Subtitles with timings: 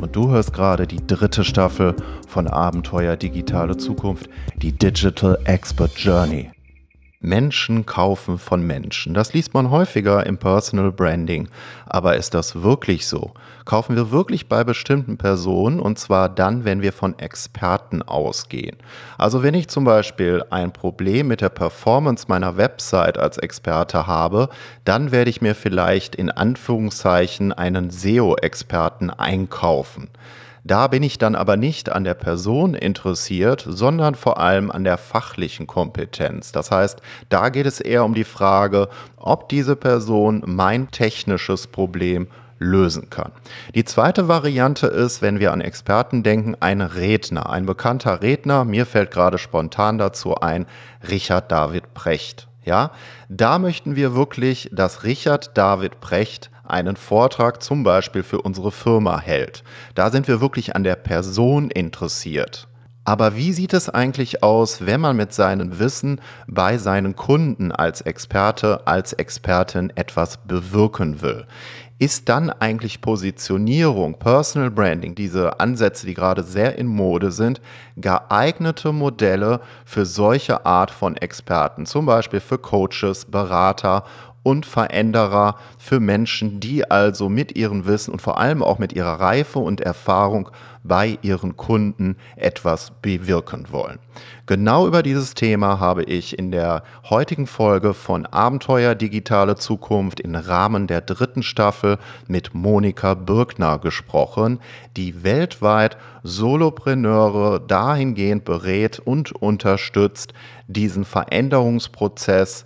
[0.00, 1.94] Und du hörst gerade die dritte Staffel
[2.28, 6.50] von Abenteuer Digitale Zukunft, die Digital Expert Journey.
[7.20, 9.14] Menschen kaufen von Menschen.
[9.14, 11.48] Das liest man häufiger im Personal Branding.
[11.86, 13.32] Aber ist das wirklich so?
[13.64, 18.76] Kaufen wir wirklich bei bestimmten Personen und zwar dann, wenn wir von Experten ausgehen.
[19.18, 24.48] Also wenn ich zum Beispiel ein Problem mit der Performance meiner Website als Experte habe,
[24.84, 30.08] dann werde ich mir vielleicht in Anführungszeichen einen SEO-Experten einkaufen.
[30.66, 34.98] Da bin ich dann aber nicht an der Person interessiert, sondern vor allem an der
[34.98, 36.50] fachlichen Kompetenz.
[36.50, 42.26] Das heißt, da geht es eher um die Frage, ob diese Person mein technisches Problem
[42.58, 43.30] lösen kann.
[43.76, 48.64] Die zweite Variante ist, wenn wir an Experten denken, ein Redner, ein bekannter Redner.
[48.64, 50.66] Mir fällt gerade spontan dazu ein,
[51.08, 52.48] Richard David Precht.
[52.64, 52.90] Ja,
[53.28, 59.20] da möchten wir wirklich, dass Richard David Precht einen Vortrag zum Beispiel für unsere Firma
[59.20, 59.62] hält.
[59.94, 62.68] Da sind wir wirklich an der Person interessiert.
[63.06, 68.00] Aber wie sieht es eigentlich aus, wenn man mit seinem Wissen bei seinen Kunden als
[68.00, 71.46] Experte, als Expertin etwas bewirken will?
[72.00, 77.60] Ist dann eigentlich Positionierung, Personal Branding, diese Ansätze, die gerade sehr in Mode sind,
[77.96, 84.02] geeignete Modelle für solche Art von Experten, zum Beispiel für Coaches, Berater
[84.46, 89.18] und Veränderer für Menschen, die also mit ihrem Wissen und vor allem auch mit ihrer
[89.18, 90.50] Reife und Erfahrung
[90.84, 93.98] bei ihren Kunden etwas bewirken wollen.
[94.46, 100.36] Genau über dieses Thema habe ich in der heutigen Folge von Abenteuer Digitale Zukunft im
[100.36, 104.60] Rahmen der dritten Staffel mit Monika Birkner gesprochen,
[104.96, 110.34] die weltweit Solopreneure dahingehend berät und unterstützt,
[110.68, 112.64] diesen Veränderungsprozess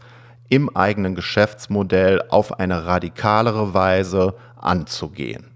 [0.50, 5.49] im eigenen Geschäftsmodell auf eine radikalere Weise anzugehen.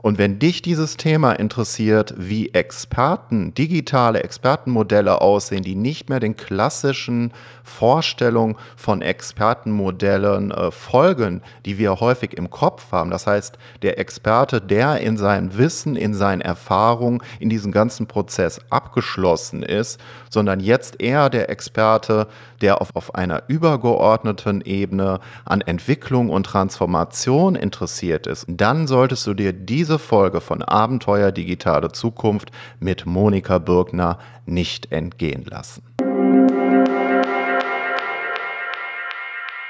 [0.00, 6.36] Und wenn dich dieses Thema interessiert, wie Experten, digitale Expertenmodelle aussehen, die nicht mehr den
[6.36, 7.32] klassischen
[7.64, 13.10] Vorstellungen von Expertenmodellen äh, folgen, die wir häufig im Kopf haben.
[13.10, 18.60] Das heißt, der Experte, der in seinem Wissen, in seinen Erfahrungen, in diesem ganzen Prozess
[18.70, 22.28] abgeschlossen ist, sondern jetzt eher der Experte,
[22.60, 29.34] der auf, auf einer übergeordneten Ebene an Entwicklung und Transformation interessiert ist, dann solltest du
[29.34, 35.82] dir diese Folge von Abenteuer Digitale Zukunft mit Monika Birkner nicht entgehen lassen.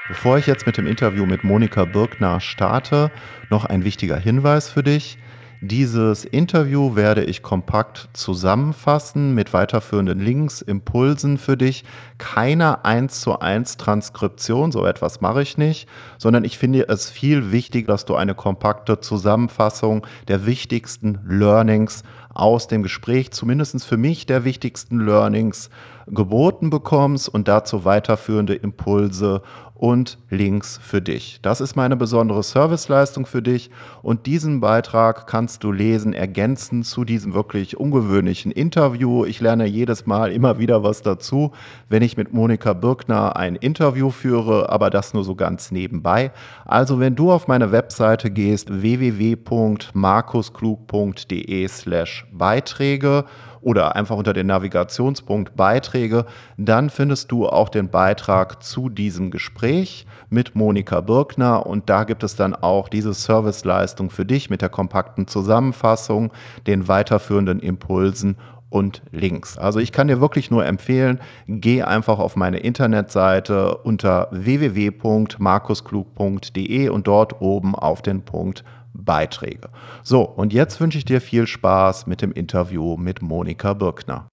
[0.09, 3.11] Bevor ich jetzt mit dem Interview mit Monika Birkner starte,
[3.51, 5.19] noch ein wichtiger Hinweis für dich.
[5.61, 11.83] Dieses Interview werde ich kompakt zusammenfassen mit weiterführenden Links, Impulsen für dich.
[12.17, 17.51] Keine 1 zu 1 Transkription, so etwas mache ich nicht, sondern ich finde es viel
[17.51, 22.03] wichtig, dass du eine kompakte Zusammenfassung der wichtigsten Learnings
[22.33, 25.69] aus dem Gespräch, zumindest für mich der wichtigsten Learnings,
[26.11, 29.41] geboten bekommst und dazu weiterführende Impulse
[29.79, 31.39] und Links für dich.
[31.41, 33.69] Das ist meine besondere Serviceleistung für dich
[34.01, 39.23] und diesen Beitrag kannst du lesen, ergänzen zu diesem wirklich ungewöhnlichen Interview.
[39.23, 41.53] Ich lerne jedes Mal immer wieder was dazu,
[41.87, 46.33] wenn ich mit Monika Birkner ein Interview führe, aber das nur so ganz nebenbei.
[46.65, 53.23] Also wenn du auf meine Webseite gehst, www.markusklug.de slash Beiträge
[53.61, 56.25] oder einfach unter den Navigationspunkt Beiträge,
[56.57, 62.23] dann findest du auch den Beitrag zu diesem Gespräch mit Monika Birkner und da gibt
[62.23, 66.31] es dann auch diese Serviceleistung für dich mit der kompakten Zusammenfassung,
[66.67, 68.37] den weiterführenden Impulsen
[68.69, 69.57] und Links.
[69.57, 77.07] Also ich kann dir wirklich nur empfehlen, geh einfach auf meine Internetseite unter www.markusklug.de und
[77.07, 78.63] dort oben auf den Punkt
[78.93, 79.69] Beiträge.
[80.03, 84.29] So, und jetzt wünsche ich dir viel Spaß mit dem Interview mit Monika Birkner.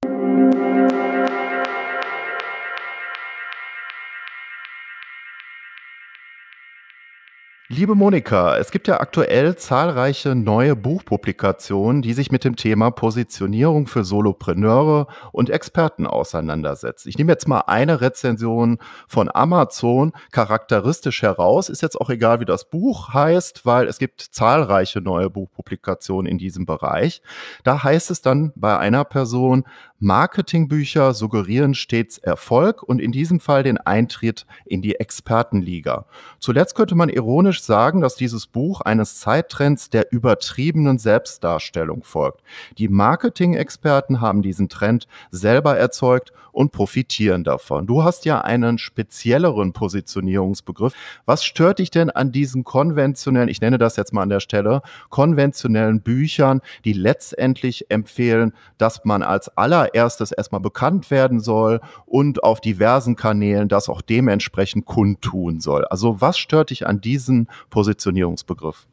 [7.77, 13.87] Liebe Monika, es gibt ja aktuell zahlreiche neue Buchpublikationen, die sich mit dem Thema Positionierung
[13.87, 17.11] für Solopreneure und Experten auseinandersetzen.
[17.11, 21.69] Ich nehme jetzt mal eine Rezension von Amazon charakteristisch heraus.
[21.69, 26.39] Ist jetzt auch egal, wie das Buch heißt, weil es gibt zahlreiche neue Buchpublikationen in
[26.39, 27.21] diesem Bereich.
[27.63, 29.65] Da heißt es dann bei einer Person,
[29.99, 36.05] Marketingbücher suggerieren stets Erfolg und in diesem Fall den Eintritt in die Expertenliga.
[36.39, 42.43] Zuletzt könnte man ironisch sagen, dass dieses Buch eines Zeittrends der übertriebenen Selbstdarstellung folgt.
[42.77, 47.87] Die Marketing-Experten haben diesen Trend selber erzeugt und profitieren davon.
[47.87, 50.95] Du hast ja einen spezielleren Positionierungsbegriff.
[51.27, 54.81] Was stört dich denn an diesen konventionellen, ich nenne das jetzt mal an der Stelle,
[55.11, 62.63] konventionellen Büchern, die letztendlich empfehlen, dass man als allererstes erstmal bekannt werden soll und auf
[62.63, 65.85] diversen Kanälen das auch dementsprechend kundtun soll?
[65.85, 68.87] Also was stört dich an diesem Positionierungsbegriff?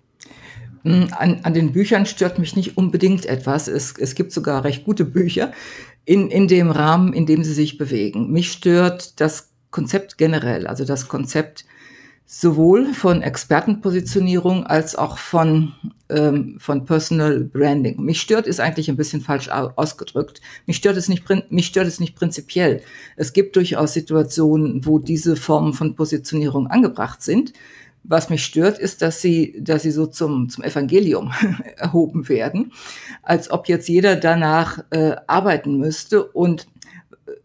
[0.84, 3.70] Hm, an, an den Büchern stört mich nicht unbedingt etwas.
[3.70, 5.54] Es, es gibt sogar recht gute Bücher
[6.06, 8.32] in, in dem Rahmen, in dem sie sich bewegen.
[8.32, 11.66] Mich stört das Konzept generell, also das Konzept
[12.26, 15.74] sowohl von Expertenpositionierung als auch von,
[16.10, 18.02] ähm, von Personal Branding.
[18.02, 20.42] Mich stört ist eigentlich ein bisschen falsch ausgedrückt.
[20.66, 22.82] Mich stört es nicht, mich stört es nicht prinzipiell.
[23.18, 27.54] Es gibt durchaus Situationen, wo diese Formen von Positionierung angebracht sind.
[28.04, 31.32] Was mich stört, ist, dass sie, dass sie so zum, zum Evangelium
[31.78, 32.74] erhoben werden,
[33.22, 36.68] als ob jetzt jeder danach äh, arbeiten müsste und,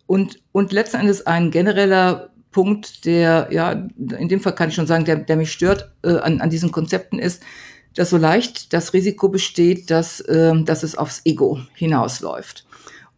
[0.07, 4.87] und, und letzten Endes ein genereller Punkt, der, ja, in dem Fall kann ich schon
[4.87, 7.43] sagen, der, der mich stört äh, an, an diesen Konzepten ist,
[7.95, 12.67] dass so leicht das Risiko besteht, dass, äh, dass es aufs Ego hinausläuft.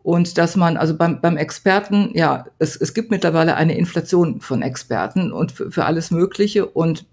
[0.02, 4.62] Und dass man, also beim, beim Experten, ja, es, es gibt mittlerweile eine Inflation von
[4.62, 6.66] Experten und für, für alles Mögliche.
[6.66, 7.04] Und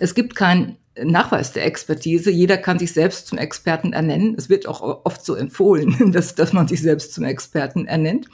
[0.00, 2.30] es gibt keinen Nachweis der Expertise.
[2.30, 4.34] Jeder kann sich selbst zum Experten ernennen.
[4.36, 8.28] Es wird auch oft so empfohlen, dass, dass man sich selbst zum Experten ernennt.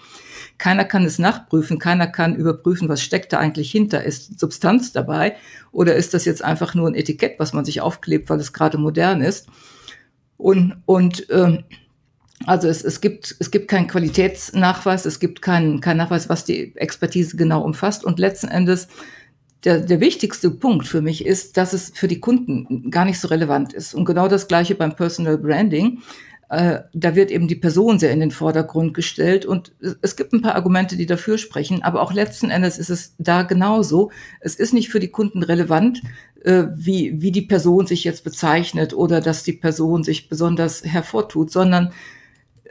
[0.59, 4.05] Keiner kann es nachprüfen, keiner kann überprüfen, was steckt da eigentlich hinter.
[4.05, 5.37] Ist Substanz dabei
[5.71, 8.79] oder ist das jetzt einfach nur ein Etikett, was man sich aufklebt, weil es gerade
[8.79, 9.49] modern ist?
[10.39, 11.65] Und, und ähm,
[12.47, 16.77] also es, es, gibt, es gibt keinen Qualitätsnachweis, es gibt keinen, keinen Nachweis, was die
[16.77, 18.05] Expertise genau umfasst.
[18.05, 18.89] Und letzten Endes
[19.67, 23.27] der, der wichtigste Punkt für mich ist, dass es für die Kunden gar nicht so
[23.27, 23.95] relevant ist.
[23.95, 26.03] Und genau das gleiche beim Personal Branding.
[26.49, 30.43] Äh, da wird eben die Person sehr in den Vordergrund gestellt und es gibt ein
[30.43, 34.13] paar Argumente, die dafür sprechen, aber auch letzten Endes ist es da genauso.
[34.39, 36.03] Es ist nicht für die Kunden relevant,
[36.45, 41.51] äh, wie, wie die Person sich jetzt bezeichnet oder dass die Person sich besonders hervortut,
[41.51, 41.93] sondern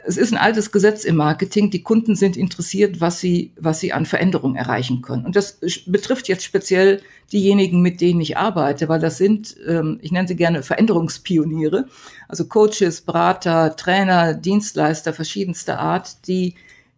[0.06, 1.70] es ist ein altes Gesetz im Marketing.
[1.70, 5.26] Die Kunden sind interessiert, was sie, was sie an Veränderungen erreichen können.
[5.26, 10.12] Und das betrifft jetzt speziell diejenigen, mit denen ich arbeite, weil das sind, ähm, ich
[10.12, 11.86] nenne sie gerne Veränderungspioniere,
[12.28, 16.54] also Coaches, Berater, Trainer, Dienstleister verschiedenster Art, die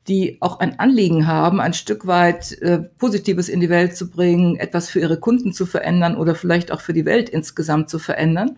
[0.08, 4.56] die auch ein Anliegen haben, ein Stück weit äh, Positives in die Welt zu bringen,
[4.56, 8.50] etwas für ihre Kunden zu verändern oder vielleicht auch für die Welt insgesamt zu verändern.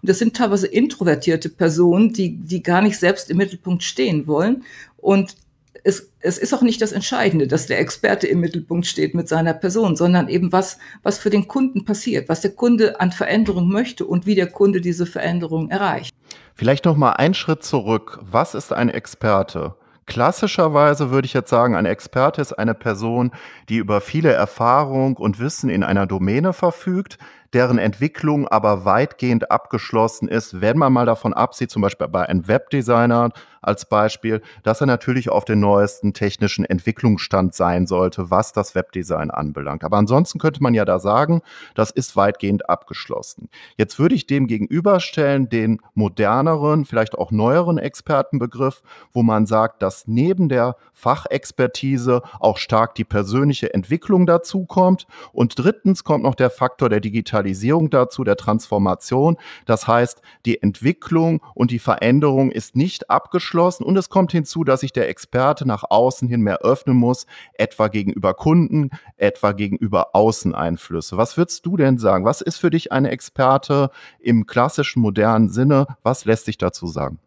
[0.00, 4.64] Und das sind teilweise introvertierte Personen, die, die gar nicht selbst im Mittelpunkt stehen wollen.
[4.98, 5.36] Und
[5.84, 9.54] es, es ist auch nicht das Entscheidende, dass der Experte im Mittelpunkt steht mit seiner
[9.54, 14.04] Person, sondern eben was, was für den Kunden passiert, was der Kunde an Veränderung möchte
[14.04, 16.14] und wie der Kunde diese Veränderung erreicht.
[16.54, 18.18] Vielleicht noch mal einen Schritt zurück.
[18.22, 19.76] Was ist ein Experte?
[20.08, 23.30] Klassischerweise würde ich jetzt sagen, ein Experte ist eine Person,
[23.68, 27.18] die über viele Erfahrung und Wissen in einer Domäne verfügt,
[27.52, 32.48] deren Entwicklung aber weitgehend abgeschlossen ist, wenn man mal davon absieht, zum Beispiel bei einem
[32.48, 33.32] Webdesigner
[33.62, 39.30] als Beispiel, dass er natürlich auf den neuesten technischen Entwicklungsstand sein sollte, was das Webdesign
[39.30, 39.84] anbelangt.
[39.84, 41.42] Aber ansonsten könnte man ja da sagen,
[41.74, 43.48] das ist weitgehend abgeschlossen.
[43.76, 48.82] Jetzt würde ich dem gegenüberstellen den moderneren, vielleicht auch neueren Expertenbegriff,
[49.12, 55.06] wo man sagt, dass neben der Fachexpertise auch stark die persönliche Entwicklung dazu kommt.
[55.32, 59.36] Und drittens kommt noch der Faktor der Digitalisierung dazu, der Transformation.
[59.66, 63.47] Das heißt, die Entwicklung und die Veränderung ist nicht abgeschlossen
[63.84, 67.88] und es kommt hinzu, dass sich der Experte nach außen hin mehr öffnen muss, etwa
[67.88, 71.16] gegenüber Kunden, etwa gegenüber Außeneinflüsse.
[71.16, 72.24] Was würdest du denn sagen?
[72.24, 75.86] Was ist für dich eine Experte im klassischen modernen Sinne?
[76.02, 77.18] Was lässt sich dazu sagen?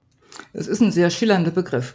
[0.53, 1.93] Es ist ein sehr schillernder Begriff.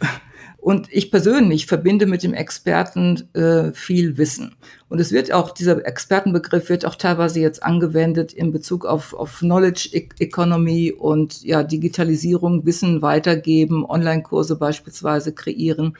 [0.57, 4.55] Und ich persönlich verbinde mit dem Experten äh, viel Wissen.
[4.89, 9.39] Und es wird auch, dieser Expertenbegriff wird auch teilweise jetzt angewendet in Bezug auf, auf
[9.39, 15.97] Knowledge e-, Economy und ja, Digitalisierung, Wissen weitergeben, Online-Kurse beispielsweise kreieren.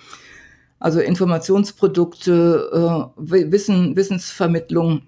[0.79, 5.03] Also Informationsprodukte, äh, Wissen, Wissensvermittlung.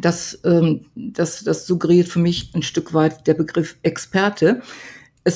[0.00, 4.62] Das, ähm, das, das suggeriert für mich ein Stück weit der Begriff Experte.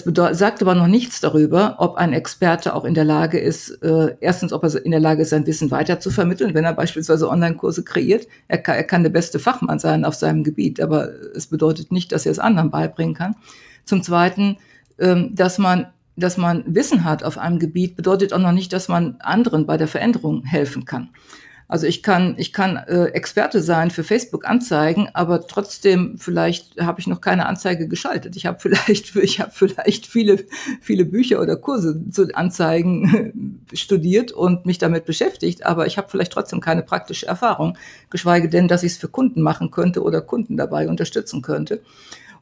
[0.03, 4.17] Es sagt aber noch nichts darüber, ob ein Experte auch in der Lage ist, äh,
[4.21, 7.29] erstens, ob er in der Lage ist, sein Wissen weiter zu vermitteln, wenn er beispielsweise
[7.29, 8.27] Online-Kurse kreiert.
[8.49, 12.11] Er kann, er kann der beste Fachmann sein auf seinem Gebiet, aber es bedeutet nicht,
[12.11, 13.37] dass er es anderen beibringen kann.
[13.85, 14.57] Zum Zweiten,
[14.99, 15.87] ähm, dass man
[16.17, 19.77] dass man Wissen hat auf einem Gebiet, bedeutet auch noch nicht, dass man anderen bei
[19.77, 21.09] der Veränderung helfen kann.
[21.67, 27.07] Also ich kann, ich kann äh, Experte sein für Facebook-Anzeigen, aber trotzdem vielleicht habe ich
[27.07, 28.37] noch keine Anzeige geschaltet.
[28.37, 30.45] Ich habe vielleicht, ich habe vielleicht viele,
[30.81, 36.33] viele Bücher oder Kurse zu Anzeigen studiert und mich damit beschäftigt, aber ich habe vielleicht
[36.33, 37.79] trotzdem keine praktische Erfahrung,
[38.11, 41.81] geschweige denn, dass ich es für Kunden machen könnte oder Kunden dabei unterstützen könnte.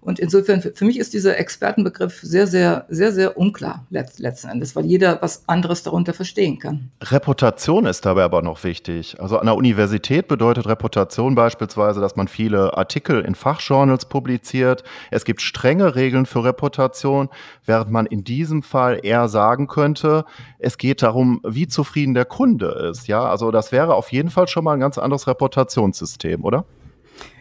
[0.02, 4.84] Und insofern, für mich ist dieser Expertenbegriff sehr, sehr, sehr, sehr unklar letzten Endes, weil
[4.84, 6.90] jeder was anderes darunter verstehen kann.
[7.00, 9.20] Reputation ist dabei aber noch wichtig.
[9.20, 14.82] Also an der Universität bedeutet Reputation beispielsweise, dass man viele Artikel in Fachjournals publiziert.
[15.12, 17.28] Es gibt strenge Regeln für Reputation,
[17.64, 20.24] während man in diesem Fall eher sagen könnte,
[20.58, 23.06] es geht darum, wie zufrieden der Kunde ist.
[23.06, 26.64] Ja, also das wäre auf jeden Fall schon mal ein ganz anderes Reputationssystem, oder?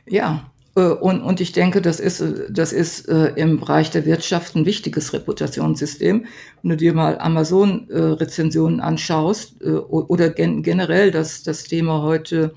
[0.08, 4.66] Ja, und, und ich denke, das ist, das ist äh, im Bereich der Wirtschaft ein
[4.66, 6.26] wichtiges Reputationssystem.
[6.62, 12.54] Wenn du dir mal Amazon-Rezensionen äh, anschaust äh, oder gen generell das, das Thema heute,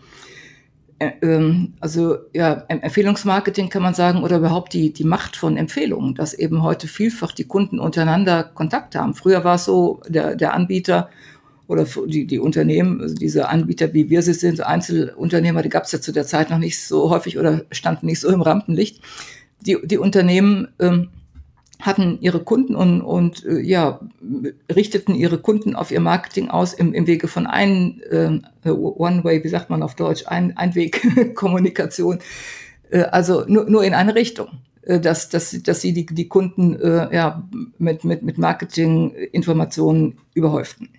[1.01, 6.15] äh, ähm, also ja, Empfehlungsmarketing kann man sagen oder überhaupt die, die Macht von Empfehlungen,
[6.15, 9.15] dass eben heute vielfach die Kunden untereinander Kontakt haben.
[9.15, 11.11] Früher war es so, der, der Anbieter
[11.67, 15.93] oder die, die Unternehmen, also diese Anbieter, wie wir sie sind, Einzelunternehmer, die gab es
[15.93, 19.01] ja zu der Zeit noch nicht so häufig oder standen nicht so im Rampenlicht.
[19.61, 21.09] Die, die Unternehmen ähm,
[21.81, 24.01] hatten ihre Kunden und, und äh, ja,
[24.75, 29.49] richteten ihre Kunden auf ihr Marketing aus im, im Wege von ein äh, One-Way, wie
[29.49, 32.19] sagt man auf Deutsch, ein, Einweg-Kommunikation,
[32.91, 34.49] äh, also nur, nur in eine Richtung
[34.83, 40.91] äh, dass, dass, dass sie die, die Kunden äh, ja, mit, mit, mit Marketinginformationen überhäuften.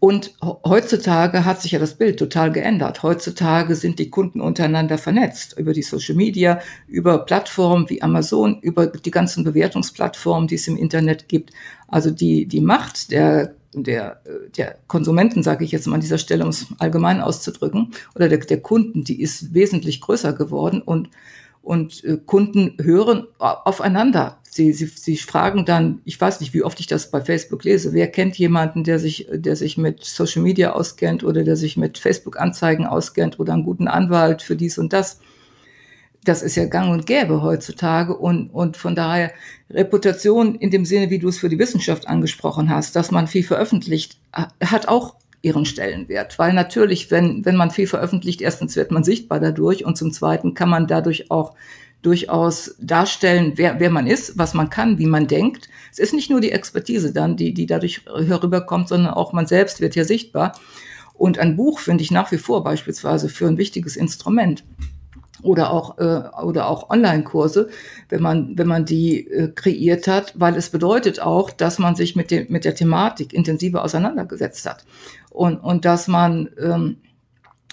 [0.00, 3.02] Und heutzutage hat sich ja das Bild total geändert.
[3.02, 8.86] Heutzutage sind die Kunden untereinander vernetzt über die Social Media, über Plattformen wie Amazon, über
[8.86, 11.50] die ganzen Bewertungsplattformen, die es im Internet gibt.
[11.88, 14.20] Also die, die Macht der der,
[14.56, 18.38] der Konsumenten, sage ich jetzt mal an dieser Stelle, um es allgemein auszudrücken, oder der,
[18.38, 21.08] der Kunden, die ist wesentlich größer geworden und,
[21.64, 24.38] und äh, Kunden hören aufeinander.
[24.48, 27.92] Sie, sie, sie fragen dann, ich weiß nicht, wie oft ich das bei Facebook lese,
[27.92, 31.98] wer kennt jemanden, der sich, der sich mit Social Media auskennt oder der sich mit
[31.98, 35.18] Facebook-Anzeigen auskennt oder einen guten Anwalt für dies und das.
[36.22, 39.32] Das ist ja gang und gäbe heutzutage und, und von daher
[39.68, 43.42] Reputation in dem Sinne, wie du es für die Wissenschaft angesprochen hast, dass man viel
[43.42, 46.38] veröffentlicht, hat auch ihren Stellenwert.
[46.38, 50.54] Weil natürlich, wenn, wenn man viel veröffentlicht, erstens wird man sichtbar dadurch und zum Zweiten
[50.54, 51.54] kann man dadurch auch
[52.02, 55.68] durchaus darstellen, wer, wer man ist, was man kann, wie man denkt.
[55.90, 59.80] Es ist nicht nur die Expertise dann, die, die dadurch herüberkommt, sondern auch man selbst
[59.80, 60.52] wird ja sichtbar.
[61.14, 64.64] Und ein Buch finde ich nach wie vor beispielsweise für ein wichtiges Instrument
[65.42, 67.68] oder auch äh, oder auch Online-Kurse,
[68.08, 72.16] wenn man wenn man die äh, kreiert hat, weil es bedeutet auch, dass man sich
[72.16, 74.84] mit dem mit der Thematik intensiver auseinandergesetzt hat
[75.34, 76.96] und und dass man ähm,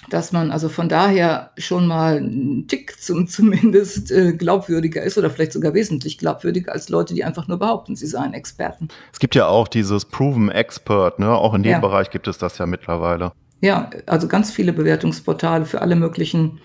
[0.10, 5.30] dass man also von daher schon mal einen Tick zum, zumindest äh, glaubwürdiger ist oder
[5.30, 8.88] vielleicht sogar wesentlich glaubwürdiger als Leute, die einfach nur behaupten, sie seien Experten.
[9.14, 11.30] Es gibt ja auch dieses Proven Expert, ne?
[11.30, 11.80] Auch in dem ja.
[11.80, 13.32] Bereich gibt es das ja mittlerweile.
[13.62, 16.60] Ja, also ganz viele Bewertungsportale für alle möglichen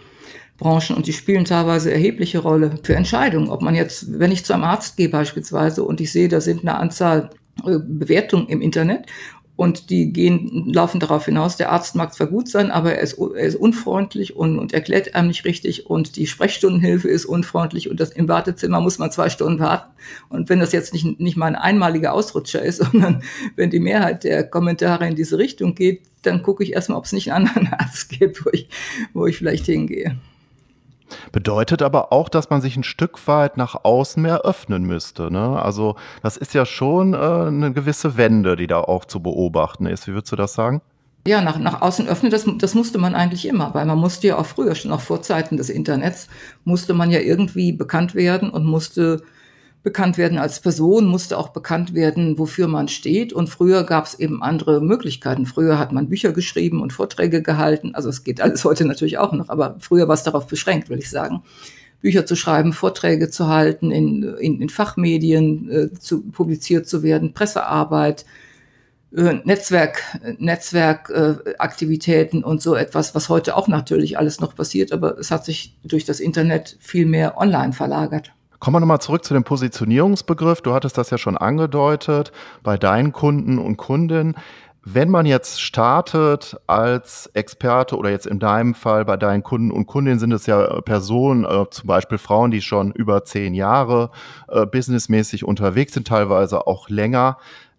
[0.57, 3.51] Branchen und die spielen teilweise erhebliche Rolle für Entscheidungen.
[3.51, 6.63] Ob man jetzt, wenn ich zu einem Arzt gehe beispielsweise und ich sehe, da sind
[6.63, 7.29] eine Anzahl
[7.65, 9.07] äh, Bewertungen im Internet
[9.57, 13.19] und die gehen, laufen darauf hinaus, der Arzt mag zwar gut sein, aber er ist,
[13.19, 17.99] er ist unfreundlich und, und erklärt einem nicht richtig und die Sprechstundenhilfe ist unfreundlich und
[17.99, 19.91] das im Wartezimmer muss man zwei Stunden warten.
[20.29, 23.23] Und wenn das jetzt nicht, nicht mal ein einmaliger Ausrutscher ist, sondern
[23.57, 27.13] wenn die Mehrheit der Kommentare in diese Richtung geht, dann gucke ich erstmal, ob es
[27.13, 28.69] nicht einen anderen Arzt gibt, wo ich,
[29.15, 30.17] wo ich vielleicht hingehe.
[31.33, 35.31] Bedeutet aber auch, dass man sich ein Stück weit nach außen mehr öffnen müsste.
[35.31, 35.61] Ne?
[35.61, 40.07] Also das ist ja schon äh, eine gewisse Wende, die da auch zu beobachten ist.
[40.07, 40.83] Wie würdest du das sagen?
[41.27, 44.39] Ja, nach, nach außen öffnen, das, das musste man eigentlich immer, weil man musste ja
[44.39, 46.29] auch früher, schon auch vor Zeiten des Internets,
[46.65, 49.23] musste man ja irgendwie bekannt werden und musste
[49.87, 53.33] bekannt werden als Person, musste auch bekannt werden, wofür man steht.
[53.33, 55.47] Und früher gab es eben andere Möglichkeiten.
[55.47, 57.95] Früher hat man Bücher geschrieben und Vorträge gehalten.
[57.95, 60.99] Also es geht alles heute natürlich auch noch, aber früher war es darauf beschränkt, will
[60.99, 61.45] ich sagen.
[62.01, 67.33] Bücher zu schreiben, Vorträge zu halten, in, in, in Fachmedien äh, zu, publiziert zu werden,
[67.33, 68.25] Pressearbeit,
[69.17, 70.03] äh, Netzwerk,
[70.39, 75.45] Netzwerkaktivitäten äh, und so etwas, was heute auch natürlich alles noch passiert, aber es hat
[75.45, 78.33] sich durch das Internet viel mehr online verlagert.
[78.59, 80.63] Kommen wir nochmal zurück zu dem Positionierungsbegriff.
[80.63, 82.33] Du hattest das ja schon angedeutet
[82.63, 84.35] bei deinen Kunden und Kundinnen.
[84.89, 89.87] Wenn man jetzt startet als Experte oder jetzt in deinem Fall bei deinen Kunden und
[89.87, 94.11] Kundinnen sind es ja Personen, äh, zum Beispiel Frauen, die schon über zehn Jahre
[94.47, 97.37] äh, businessmäßig unterwegs sind, teilweise auch länger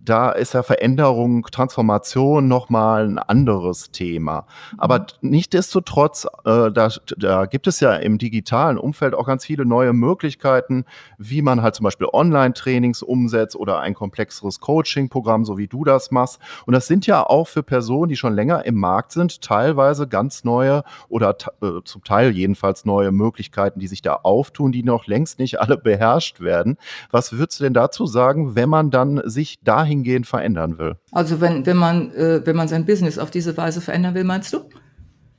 [0.08, 4.46] da ist ja Veränderung, Transformation nochmal ein anderes Thema.
[4.78, 5.30] Aber mhm.
[5.30, 10.86] nichtdestotrotz, äh, da, da gibt es ja im digitalen Umfeld auch ganz viele neue Möglichkeiten,
[11.18, 16.12] wie man halt zum Beispiel Online-Trainings umsetzt oder ein komplexeres Coaching-Programm, so wie du das
[16.12, 16.40] machst.
[16.66, 20.44] Und das sind ja auch für Personen, die schon länger im Markt sind, teilweise ganz
[20.44, 25.40] neue oder äh, zum Teil jedenfalls neue Möglichkeiten, die sich da auftun, die noch längst
[25.40, 26.78] nicht alle beherrscht werden.
[27.12, 30.96] Was würdest du denn dazu sagen, wenn man dann sich dahin dahingehend verändern will.
[31.12, 34.54] Also wenn, wenn man, äh, wenn man sein Business auf diese Weise verändern will, meinst
[34.54, 34.60] du?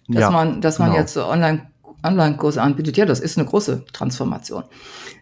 [0.08, 1.00] Dass ja, man, dass man genau.
[1.00, 1.68] jetzt so online
[2.04, 4.62] Online-Kurse anbietet, ja, das ist eine große Transformation.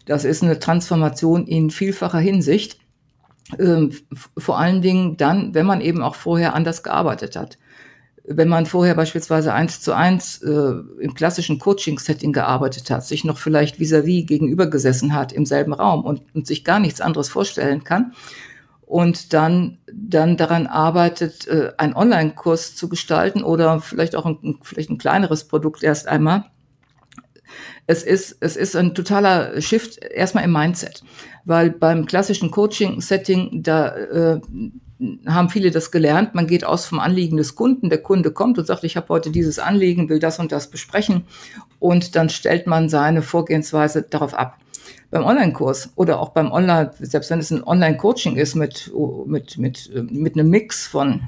[0.05, 2.77] Das ist eine Transformation in vielfacher Hinsicht.
[3.57, 3.93] Ähm,
[4.37, 7.57] vor allen Dingen dann, wenn man eben auch vorher anders gearbeitet hat.
[8.23, 13.39] Wenn man vorher beispielsweise eins zu eins äh, im klassischen Coaching-Setting gearbeitet hat, sich noch
[13.39, 17.29] vielleicht vis-à-vis -vis gegenüber gesessen hat im selben Raum und, und sich gar nichts anderes
[17.29, 18.13] vorstellen kann,
[18.87, 24.89] und dann, dann daran arbeitet, äh, einen Online-Kurs zu gestalten oder vielleicht auch ein, vielleicht
[24.89, 26.45] ein kleineres Produkt erst einmal.
[27.85, 31.03] Es ist, es ist ein totaler Shift erstmal im Mindset,
[31.43, 34.41] weil beim klassischen Coaching-Setting, da äh,
[35.27, 36.33] haben viele das gelernt.
[36.33, 37.89] Man geht aus vom Anliegen des Kunden.
[37.89, 41.25] Der Kunde kommt und sagt, ich habe heute dieses Anliegen, will das und das besprechen.
[41.79, 44.57] Und dann stellt man seine Vorgehensweise darauf ab
[45.09, 48.91] beim Online-Kurs oder auch beim Online, selbst wenn es ein Online-Coaching ist mit,
[49.25, 51.21] mit, mit, mit einem Mix von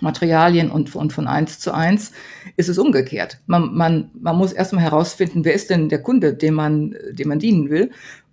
[0.00, 2.12] Materialien und von, von eins zu eins,
[2.56, 3.40] ist es umgekehrt.
[3.46, 7.38] Man, man, man muss erstmal herausfinden, wer ist denn der Kunde, dem man, dem man
[7.38, 7.90] dienen will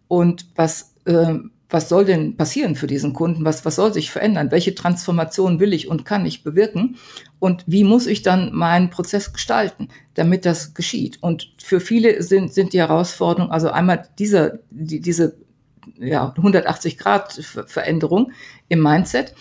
[0.08, 1.36] und was, äh,
[1.72, 3.46] was soll denn passieren für diesen Kunden?
[3.46, 4.52] Was, was soll sich verändern?
[4.52, 6.98] Welche Transformation will ich und kann ich bewirken?
[7.40, 11.18] Und wie muss ich dann meinen Prozess gestalten, damit das geschieht?
[11.22, 15.38] Und für viele sind, sind die Herausforderungen, also einmal dieser, die, diese
[15.98, 17.34] ja, 180 Grad
[17.68, 18.34] Veränderung
[18.68, 19.34] im Mindset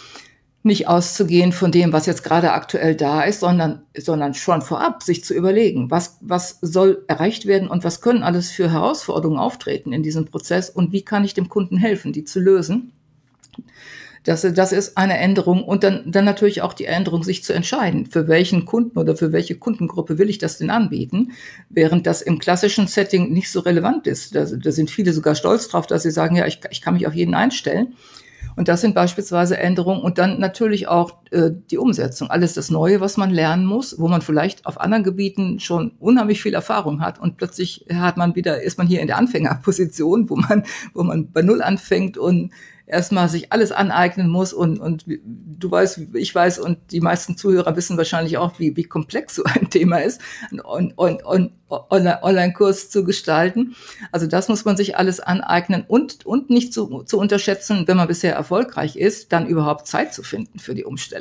[0.62, 5.24] nicht auszugehen von dem, was jetzt gerade aktuell da ist, sondern, sondern schon vorab sich
[5.24, 10.02] zu überlegen, was, was soll erreicht werden und was können alles für Herausforderungen auftreten in
[10.02, 12.92] diesem Prozess und wie kann ich dem Kunden helfen, die zu lösen.
[14.24, 18.04] Das, das ist eine Änderung und dann, dann natürlich auch die Änderung, sich zu entscheiden,
[18.04, 21.32] für welchen Kunden oder für welche Kundengruppe will ich das denn anbieten,
[21.70, 24.34] während das im klassischen Setting nicht so relevant ist.
[24.34, 27.06] Da, da sind viele sogar stolz drauf, dass sie sagen, ja, ich, ich kann mich
[27.06, 27.94] auf jeden einstellen.
[28.60, 32.30] Und das sind beispielsweise Änderungen und dann natürlich auch äh, die Umsetzung.
[32.30, 36.42] Alles das Neue, was man lernen muss, wo man vielleicht auf anderen Gebieten schon unheimlich
[36.42, 40.36] viel Erfahrung hat und plötzlich hat man wieder, ist man hier in der Anfängerposition, wo
[40.36, 42.52] man, wo man bei Null anfängt und
[42.90, 47.76] erstmal sich alles aneignen muss und, und du weißt, ich weiß und die meisten Zuhörer
[47.76, 50.20] wissen wahrscheinlich auch, wie, wie komplex so ein Thema ist,
[50.64, 53.76] und, und, und Online-Kurs zu gestalten.
[54.10, 58.08] Also das muss man sich alles aneignen und, und nicht zu, zu unterschätzen, wenn man
[58.08, 61.19] bisher erfolgreich ist, dann überhaupt Zeit zu finden für die Umstellung.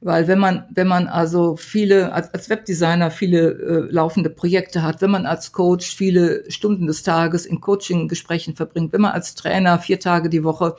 [0.00, 5.00] Weil wenn man, wenn man also viele, als, als Webdesigner viele äh, laufende Projekte hat,
[5.00, 9.78] wenn man als Coach viele Stunden des Tages in Coaching-Gesprächen verbringt, wenn man als Trainer
[9.78, 10.74] vier Tage die Woche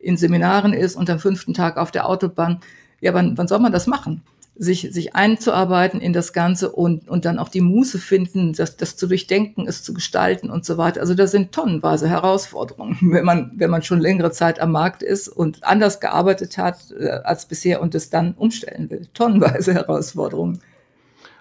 [0.00, 2.60] in Seminaren ist und am fünften Tag auf der Autobahn,
[3.00, 4.22] ja, wann, wann soll man das machen?
[4.56, 8.96] Sich, sich einzuarbeiten in das Ganze und, und dann auch die Muße finden, das, das
[8.96, 11.00] zu durchdenken, es zu gestalten und so weiter.
[11.00, 15.28] Also da sind tonnenweise Herausforderungen, wenn man, wenn man schon längere Zeit am Markt ist
[15.28, 19.08] und anders gearbeitet hat äh, als bisher und es dann umstellen will.
[19.12, 20.60] Tonnenweise Herausforderungen.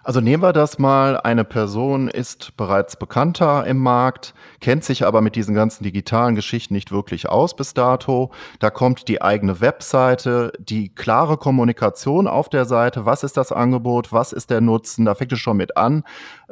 [0.06, 5.22] Also nehmen wir das mal, eine Person ist bereits bekannter im Markt, kennt sich aber
[5.22, 8.30] mit diesen ganzen digitalen Geschichten nicht wirklich aus bis dato.
[8.60, 14.12] Da kommt die eigene Webseite, die klare Kommunikation auf der Seite, was ist das Angebot,
[14.12, 16.04] was ist der Nutzen, da fängt es schon mit an.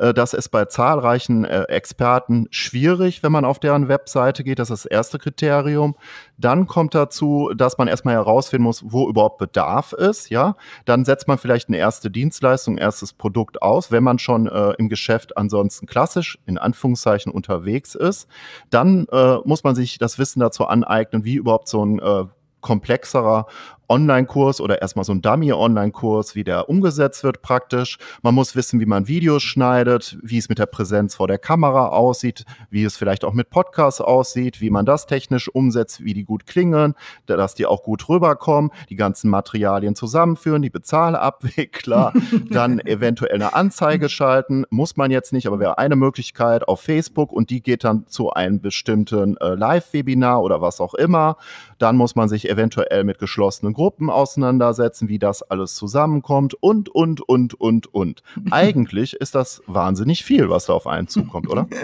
[0.02, 4.70] Äh, das ist bei zahlreichen äh, Experten schwierig, wenn man auf deren Webseite geht, das
[4.70, 5.96] ist das erste Kriterium.
[6.38, 10.56] Dann kommt dazu, dass man erstmal herausfinden muss, wo überhaupt Bedarf ist, ja.
[10.86, 14.90] Dann setzt man vielleicht eine erste Dienstleistung, erstes Produkt aus, wenn man schon äh, im
[14.90, 18.28] Geschäft ansonsten klassisch in Anführungszeichen unterwegs ist.
[18.72, 22.26] Dann äh, muss man sich das Wissen dazu aneignen, wie überhaupt so ein äh,
[22.62, 23.48] komplexerer
[23.92, 27.98] Online-Kurs oder erstmal so ein Dummy-Online-Kurs, wie der umgesetzt wird praktisch.
[28.22, 31.88] Man muss wissen, wie man Videos schneidet, wie es mit der Präsenz vor der Kamera
[31.88, 36.24] aussieht, wie es vielleicht auch mit Podcasts aussieht, wie man das technisch umsetzt, wie die
[36.24, 42.14] gut klingen, dass die auch gut rüberkommen, die ganzen Materialien zusammenführen, die Bezahlabwickler,
[42.50, 47.34] dann eventuell eine Anzeige schalten, muss man jetzt nicht, aber wäre eine Möglichkeit auf Facebook
[47.34, 51.36] und die geht dann zu einem bestimmten äh, Live-Webinar oder was auch immer.
[51.78, 57.28] Dann muss man sich eventuell mit geschlossenen Gruppen auseinandersetzen, wie das alles zusammenkommt und, und,
[57.28, 58.22] und, und, und.
[58.52, 61.68] Eigentlich ist das wahnsinnig viel, was da auf einen zukommt, oder?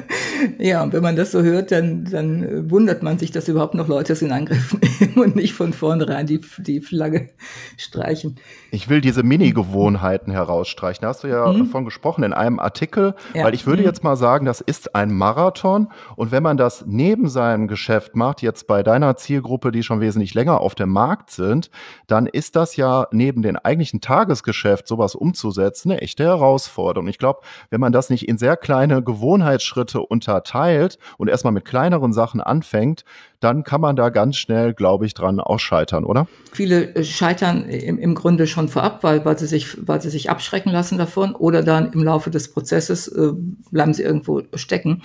[0.60, 3.88] Ja, und wenn man das so hört, dann, dann wundert man sich, dass überhaupt noch
[3.88, 7.30] Leute es in Angriff nehmen und nicht von vornherein die, die Flagge
[7.76, 8.36] streichen.
[8.70, 11.02] Ich will diese Mini-Gewohnheiten herausstreichen.
[11.02, 11.60] Da hast du ja mhm.
[11.60, 13.46] davon gesprochen in einem Artikel, ja.
[13.46, 13.88] weil ich würde mhm.
[13.88, 18.44] jetzt mal sagen, das ist ein Marathon und wenn man das neben seinem Geschäft macht,
[18.44, 21.72] jetzt bei deiner Zielgruppe, die schon wesentlich länger auf dem Markt sind,
[22.08, 27.08] dann ist das ja neben dem eigentlichen Tagesgeschäft sowas umzusetzen eine echte Herausforderung.
[27.08, 32.14] Ich glaube, wenn man das nicht in sehr kleine Gewohnheitsschritte unterteilt und erstmal mit kleineren
[32.14, 33.04] Sachen anfängt,
[33.40, 36.28] dann kann man da ganz schnell, glaube ich, dran auch scheitern, oder?
[36.52, 40.30] Viele äh, scheitern im, im Grunde schon vorab, weil, weil, sie sich, weil sie sich
[40.30, 43.34] abschrecken lassen davon oder dann im Laufe des Prozesses äh,
[43.72, 45.04] bleiben sie irgendwo stecken.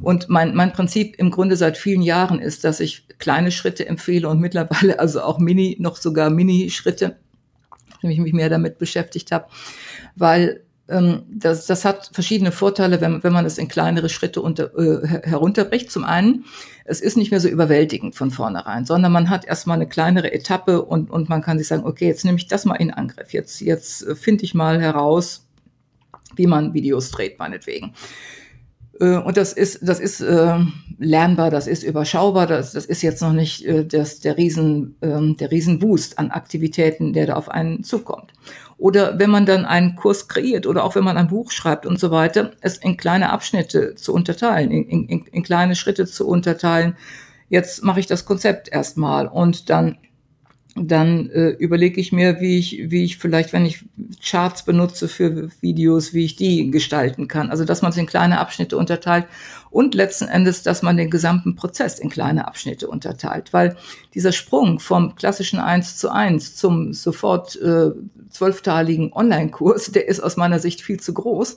[0.00, 4.28] Und mein, mein Prinzip im Grunde seit vielen Jahren ist, dass ich kleine Schritte empfehle
[4.28, 7.16] und mittlerweile also auch Mini, noch sogar Mini-Schritte,
[8.00, 9.46] wenn ich mich mehr damit beschäftigt habe,
[10.16, 15.06] weil das, das hat verschiedene Vorteile, wenn, wenn man es in kleinere Schritte unter, äh,
[15.24, 15.90] herunterbricht.
[15.90, 16.44] Zum einen,
[16.84, 20.82] es ist nicht mehr so überwältigend von vornherein, sondern man hat erstmal eine kleinere Etappe
[20.82, 23.32] und, und man kann sich sagen, okay, jetzt nehme ich das mal in Angriff.
[23.32, 25.46] Jetzt, jetzt finde ich mal heraus,
[26.36, 27.94] wie man Videos dreht, meinetwegen.
[29.00, 30.58] Äh, und das ist, das ist äh,
[30.98, 35.34] lernbar, das ist überschaubar, das, das ist jetzt noch nicht äh, das, der Riesen, äh,
[35.34, 38.32] der Riesenboost an Aktivitäten, der da auf einen zukommt.
[38.84, 41.98] Oder wenn man dann einen Kurs kreiert oder auch wenn man ein Buch schreibt und
[41.98, 46.94] so weiter, es in kleine Abschnitte zu unterteilen, in, in, in kleine Schritte zu unterteilen.
[47.48, 49.96] Jetzt mache ich das Konzept erstmal und dann
[50.76, 53.84] dann äh, überlege ich mir, wie ich, wie ich vielleicht, wenn ich
[54.20, 57.50] Charts benutze für Videos, wie ich die gestalten kann.
[57.50, 59.26] Also, dass man es in kleine Abschnitte unterteilt
[59.70, 63.52] und letzten Endes, dass man den gesamten Prozess in kleine Abschnitte unterteilt.
[63.52, 63.76] Weil
[64.14, 67.90] dieser Sprung vom klassischen eins zu eins zum sofort äh,
[68.30, 71.56] zwölfteiligen Online-Kurs, der ist aus meiner Sicht viel zu groß.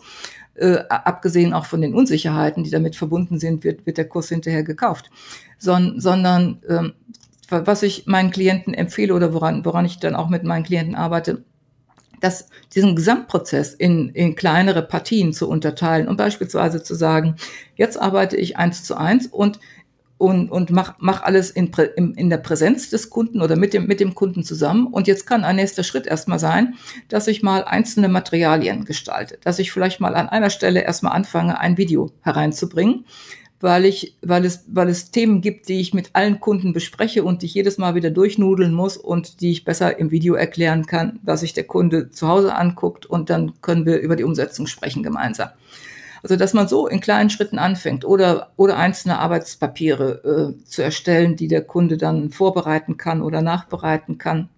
[0.53, 4.63] Äh, abgesehen auch von den Unsicherheiten, die damit verbunden sind, wird, wird der Kurs hinterher
[4.63, 5.10] gekauft.
[5.58, 6.93] Son, sondern ähm,
[7.50, 11.44] was ich meinen Klienten empfehle oder woran, woran ich dann auch mit meinen Klienten arbeite,
[12.20, 17.36] dass diesen Gesamtprozess in, in kleinere Partien zu unterteilen und beispielsweise zu sagen,
[17.76, 19.60] jetzt arbeite ich eins zu eins und
[20.18, 23.86] und, und mach, mach alles in, in, in der Präsenz des Kunden oder mit dem,
[23.86, 24.88] mit dem Kunden zusammen.
[24.88, 26.74] Und jetzt kann ein nächster Schritt erstmal sein,
[27.08, 31.60] dass ich mal einzelne Materialien gestalte, dass ich vielleicht mal an einer Stelle erstmal anfange,
[31.60, 33.06] ein Video hereinzubringen,
[33.60, 37.41] weil ich, weil es, weil es Themen gibt, die ich mit allen Kunden bespreche und
[37.41, 41.20] die ich jedes Mal wieder durchnudeln muss und die ich besser im Video erklären kann,
[41.24, 45.02] dass sich der Kunde zu Hause anguckt und dann können wir über die Umsetzung sprechen
[45.04, 45.50] gemeinsam.
[46.24, 51.36] Also, dass man so in kleinen Schritten anfängt oder, oder einzelne Arbeitspapiere äh, zu erstellen,
[51.36, 54.50] die der Kunde dann vorbereiten kann oder nachbereiten kann.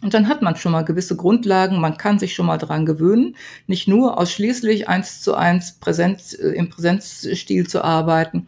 [0.00, 3.34] Und dann hat man schon mal gewisse Grundlagen, man kann sich schon mal dran gewöhnen,
[3.66, 8.46] nicht nur ausschließlich eins zu eins Präsenz, äh, im Präsenzstil zu arbeiten.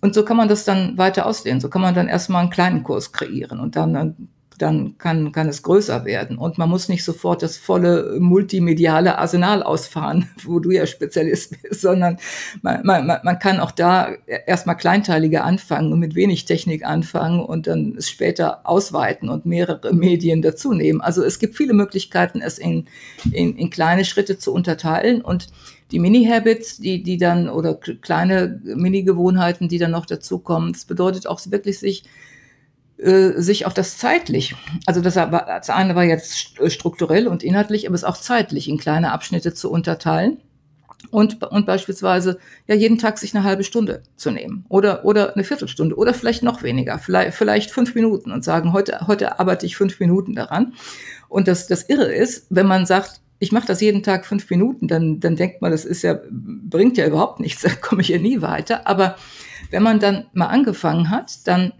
[0.00, 1.60] Und so kann man das dann weiter ausdehnen.
[1.60, 4.28] So kann man dann erstmal einen kleinen Kurs kreieren und dann
[4.60, 6.36] dann kann, kann es größer werden.
[6.36, 11.80] Und man muss nicht sofort das volle multimediale Arsenal ausfahren, wo du ja Spezialist bist,
[11.80, 12.18] sondern
[12.62, 14.10] man, man, man kann auch da
[14.46, 19.92] erstmal kleinteiliger anfangen und mit wenig Technik anfangen und dann es später ausweiten und mehrere
[19.94, 21.00] Medien dazu nehmen.
[21.00, 22.86] Also es gibt viele Möglichkeiten, es in,
[23.32, 25.48] in, in kleine Schritte zu unterteilen und
[25.90, 30.72] die Mini-Habits, die, die dann, oder kleine Mini-Gewohnheiten, die dann noch dazukommen.
[30.72, 32.04] Das bedeutet auch wirklich, sich
[33.02, 38.04] sich auch das zeitlich, also das, das eine war jetzt strukturell und inhaltlich, aber es
[38.04, 40.38] auch zeitlich in kleine Abschnitte zu unterteilen
[41.10, 45.44] und, und beispielsweise ja jeden Tag sich eine halbe Stunde zu nehmen oder, oder eine
[45.44, 49.76] Viertelstunde oder vielleicht noch weniger, vielleicht, vielleicht fünf Minuten und sagen, heute, heute arbeite ich
[49.76, 50.74] fünf Minuten daran.
[51.28, 54.88] Und das, das Irre ist, wenn man sagt, ich mache das jeden Tag fünf Minuten,
[54.88, 58.18] dann, dann denkt man, das ist ja, bringt ja überhaupt nichts, da komme ich ja
[58.18, 58.86] nie weiter.
[58.86, 59.16] Aber
[59.70, 61.72] wenn man dann mal angefangen hat, dann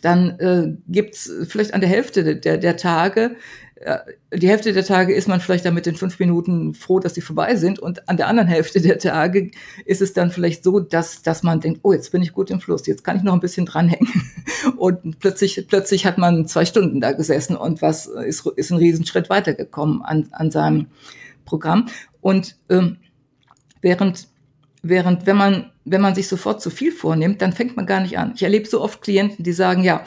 [0.00, 3.36] dann äh, gibt's vielleicht an der Hälfte der, der Tage,
[3.76, 3.98] äh,
[4.32, 7.20] die Hälfte der Tage ist man vielleicht dann mit den fünf Minuten froh, dass sie
[7.20, 7.78] vorbei sind.
[7.78, 9.50] Und an der anderen Hälfte der Tage
[9.84, 12.60] ist es dann vielleicht so, dass, dass man denkt, oh, jetzt bin ich gut im
[12.60, 14.08] Fluss, jetzt kann ich noch ein bisschen dranhängen.
[14.76, 19.30] Und plötzlich, plötzlich hat man zwei Stunden da gesessen und was ist, ist ein Riesenschritt
[19.30, 20.86] weitergekommen an, an seinem
[21.44, 21.88] Programm.
[22.20, 22.98] Und ähm,
[23.80, 24.28] während
[24.82, 28.18] Während wenn man, wenn man sich sofort zu viel vornimmt, dann fängt man gar nicht
[28.18, 28.32] an.
[28.34, 30.04] Ich erlebe so oft Klienten, die sagen, ja,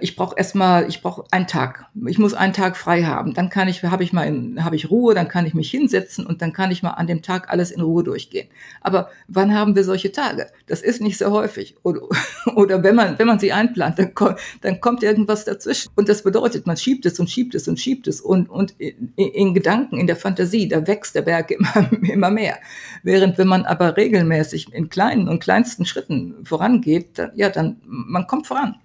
[0.00, 1.86] ich brauche erstmal, ich brauche einen Tag.
[2.06, 3.34] Ich muss einen Tag frei haben.
[3.34, 6.42] Dann kann ich, habe ich mal, habe ich Ruhe, dann kann ich mich hinsetzen und
[6.42, 8.48] dann kann ich mal an dem Tag alles in Ruhe durchgehen.
[8.80, 10.46] Aber wann haben wir solche Tage?
[10.66, 11.76] Das ist nicht so häufig.
[11.82, 12.02] Oder,
[12.54, 15.90] oder wenn man, wenn man sie einplant, dann, kommt, dann kommt irgendwas dazwischen.
[15.96, 19.14] Und das bedeutet, man schiebt es und schiebt es und schiebt es und, und in,
[19.16, 22.58] in Gedanken, in der Fantasie, da wächst der Berg immer, immer mehr.
[23.02, 28.26] Während wenn man aber regelmäßig in kleinen und kleinsten Schritten vorangeht, dann, ja, dann, man
[28.26, 28.76] kommt voran.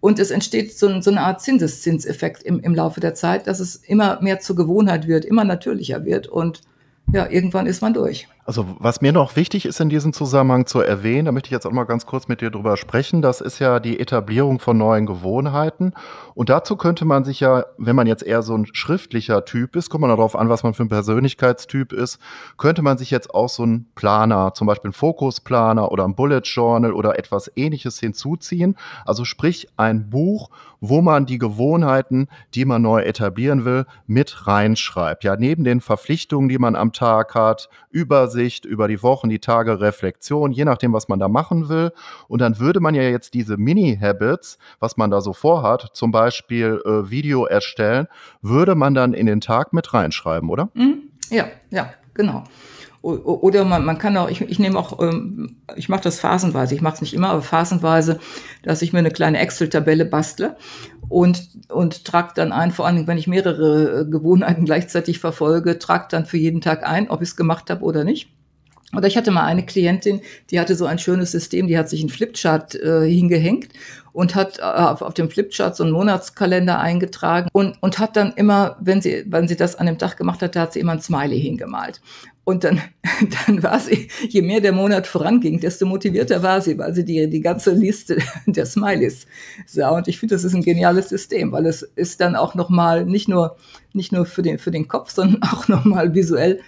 [0.00, 3.76] Und es entsteht so, so eine Art Zinseszinseffekt im, im Laufe der Zeit, dass es
[3.76, 6.60] immer mehr zur Gewohnheit wird, immer natürlicher wird und
[7.12, 8.28] ja, irgendwann ist man durch.
[8.46, 11.66] Also was mir noch wichtig ist in diesem Zusammenhang zu erwähnen, da möchte ich jetzt
[11.66, 15.04] auch mal ganz kurz mit dir drüber sprechen, das ist ja die Etablierung von neuen
[15.04, 15.94] Gewohnheiten.
[16.34, 19.90] Und dazu könnte man sich ja, wenn man jetzt eher so ein schriftlicher Typ ist,
[19.90, 22.20] kommt man darauf an, was man für ein Persönlichkeitstyp ist,
[22.56, 26.42] könnte man sich jetzt auch so einen Planer, zum Beispiel einen Fokusplaner oder ein Bullet
[26.44, 28.76] Journal oder etwas ähnliches hinzuziehen.
[29.04, 35.24] Also sprich ein Buch, wo man die Gewohnheiten, die man neu etablieren will, mit reinschreibt.
[35.24, 39.38] Ja, neben den Verpflichtungen, die man am Tag hat, über Übersicht über die Wochen, die
[39.38, 41.92] Tage, Reflexion, je nachdem, was man da machen will.
[42.28, 46.82] Und dann würde man ja jetzt diese Mini-Habits, was man da so vorhat, zum Beispiel
[46.84, 48.08] äh, Video erstellen,
[48.42, 50.68] würde man dann in den Tag mit reinschreiben, oder?
[50.74, 51.10] Mhm.
[51.30, 52.44] Ja, ja, genau.
[53.06, 56.80] Oder man, man kann auch, ich, ich nehme auch, ähm, ich mache das phasenweise, ich
[56.80, 58.18] mache es nicht immer, aber phasenweise,
[58.64, 60.56] dass ich mir eine kleine Excel-Tabelle bastle
[61.08, 65.78] und, und trage dann ein, vor allen Dingen, wenn ich mehrere äh, Gewohnheiten gleichzeitig verfolge,
[65.78, 68.28] trage dann für jeden Tag ein, ob ich es gemacht habe oder nicht.
[68.96, 72.00] Oder ich hatte mal eine Klientin, die hatte so ein schönes System, die hat sich
[72.00, 73.68] einen Flipchart äh, hingehängt
[74.12, 78.32] und hat äh, auf, auf dem Flipchart so einen Monatskalender eingetragen und, und hat dann
[78.34, 80.92] immer, wenn sie, wenn sie das an dem Tag gemacht hat, da hat sie immer
[80.92, 82.00] ein Smiley hingemalt.
[82.46, 82.80] Und dann,
[83.46, 87.28] dann war sie, je mehr der Monat voranging, desto motivierter war sie, weil sie die,
[87.28, 89.26] die ganze Liste der Smileys
[89.66, 89.90] sah.
[89.90, 93.28] Und ich finde, das ist ein geniales System, weil es ist dann auch nochmal nicht
[93.28, 93.56] nur,
[93.94, 96.60] nicht nur für den, für den Kopf, sondern auch nochmal visuell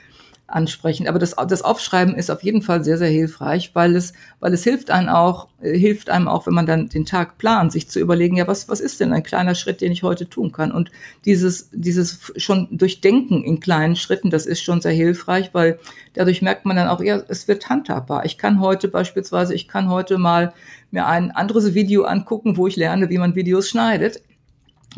[0.48, 1.06] ansprechen.
[1.06, 4.64] Aber das, das Aufschreiben ist auf jeden Fall sehr, sehr hilfreich, weil es, weil es
[4.64, 8.00] hilft einem auch, äh, hilft einem auch, wenn man dann den Tag plant, sich zu
[8.00, 10.72] überlegen, ja, was, was ist denn ein kleiner Schritt, den ich heute tun kann?
[10.72, 10.90] Und
[11.26, 15.78] dieses, dieses schon Durchdenken in kleinen Schritten, das ist schon sehr hilfreich, weil
[16.14, 18.24] dadurch merkt man dann auch, ja, es wird handhabbar.
[18.24, 20.54] Ich kann heute beispielsweise, ich kann heute mal
[20.90, 24.22] mir ein anderes Video angucken, wo ich lerne, wie man Videos schneidet.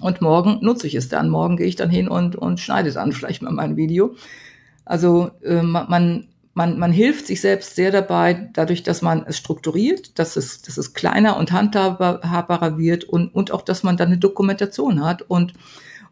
[0.01, 1.29] Und morgen nutze ich es dann.
[1.29, 4.15] Morgen gehe ich dann hin und, und schneide dann vielleicht mal mein Video.
[4.91, 10.19] Also äh, man, man, man hilft sich selbst sehr dabei, dadurch, dass man es strukturiert,
[10.19, 14.19] dass es, dass es kleiner und handhabbarer wird und, und auch, dass man dann eine
[14.19, 15.55] Dokumentation hat und,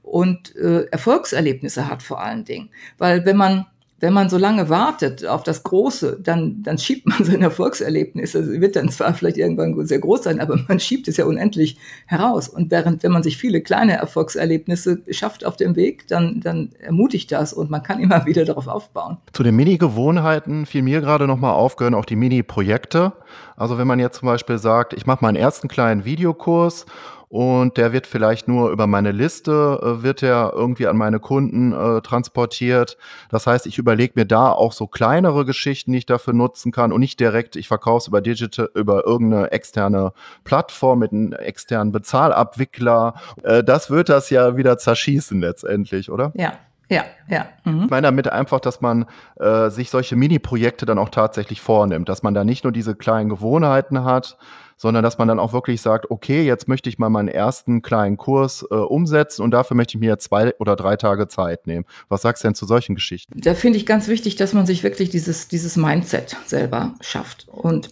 [0.02, 2.70] und äh, Erfolgserlebnisse hat vor allen Dingen.
[2.98, 3.66] Weil wenn man
[4.00, 8.38] wenn man so lange wartet auf das Große, dann, dann schiebt man seine Erfolgserlebnisse.
[8.38, 11.76] Es wird dann zwar vielleicht irgendwann sehr groß sein, aber man schiebt es ja unendlich
[12.06, 12.48] heraus.
[12.48, 17.32] Und während, wenn man sich viele kleine Erfolgserlebnisse schafft auf dem Weg, dann, dann ermutigt
[17.32, 19.18] das und man kann immer wieder darauf aufbauen.
[19.32, 23.12] Zu den Mini-Gewohnheiten fiel mir gerade nochmal aufgehören, auch die Mini-Projekte.
[23.56, 26.86] Also wenn man jetzt zum Beispiel sagt, ich mache meinen ersten kleinen Videokurs
[27.28, 31.72] und der wird vielleicht nur über meine Liste, äh, wird er irgendwie an meine Kunden
[31.72, 32.96] äh, transportiert.
[33.28, 36.92] Das heißt, ich überlege mir da auch so kleinere Geschichten, die ich dafür nutzen kann
[36.92, 40.12] und nicht direkt, ich verkaufe es über Digital, über irgendeine externe
[40.44, 43.14] Plattform mit einem externen Bezahlabwickler.
[43.42, 46.32] Äh, das wird das ja wieder zerschießen letztendlich, oder?
[46.34, 46.54] Ja,
[46.88, 47.46] ja, ja.
[47.64, 47.84] Mhm.
[47.84, 49.04] Ich meine damit einfach, dass man
[49.38, 53.28] äh, sich solche Mini-Projekte dann auch tatsächlich vornimmt, dass man da nicht nur diese kleinen
[53.28, 54.38] Gewohnheiten hat,
[54.78, 58.16] sondern dass man dann auch wirklich sagt, okay, jetzt möchte ich mal meinen ersten kleinen
[58.16, 61.84] Kurs äh, umsetzen und dafür möchte ich mir zwei oder drei Tage Zeit nehmen.
[62.08, 63.38] Was sagst du denn zu solchen Geschichten?
[63.40, 67.90] Da finde ich ganz wichtig, dass man sich wirklich dieses, dieses Mindset selber schafft und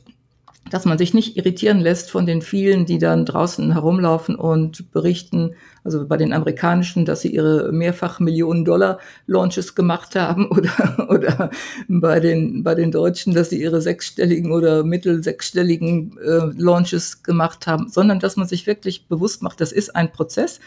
[0.71, 5.55] dass man sich nicht irritieren lässt von den vielen, die dann draußen herumlaufen und berichten,
[5.85, 11.51] also bei den amerikanischen, dass sie ihre mehrfach Millionen Dollar Launches gemacht haben oder, oder
[11.89, 17.67] bei den, bei den Deutschen, dass sie ihre sechsstelligen oder mittel sechsstelligen äh, Launches gemacht
[17.67, 20.61] haben, sondern dass man sich wirklich bewusst macht, das ist ein Prozess.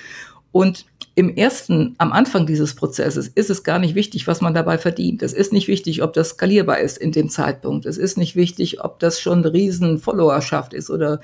[0.51, 0.85] Und
[1.19, 5.21] im ersten, am Anfang dieses Prozesses ist es gar nicht wichtig, was man dabei verdient.
[5.21, 7.85] Es ist nicht wichtig, ob das skalierbar ist in dem Zeitpunkt.
[7.85, 11.19] Es ist nicht wichtig, ob das schon riesen Followerschaft ist oder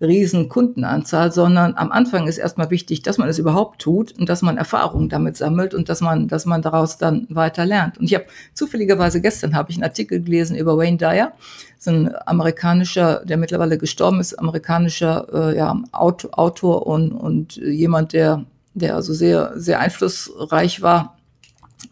[0.00, 4.40] riesen Kundenanzahl, sondern am Anfang ist erstmal wichtig, dass man es überhaupt tut und dass
[4.40, 7.98] man Erfahrungen damit sammelt und dass man, dass man daraus dann weiter lernt.
[7.98, 11.32] Und ich habe zufälligerweise gestern habe ich einen Artikel gelesen über Wayne Dyer,
[11.76, 18.46] so ein amerikanischer, der mittlerweile gestorben ist, amerikanischer äh, ja, Autor und, und jemand, der
[18.74, 21.18] der also sehr, sehr einflussreich war,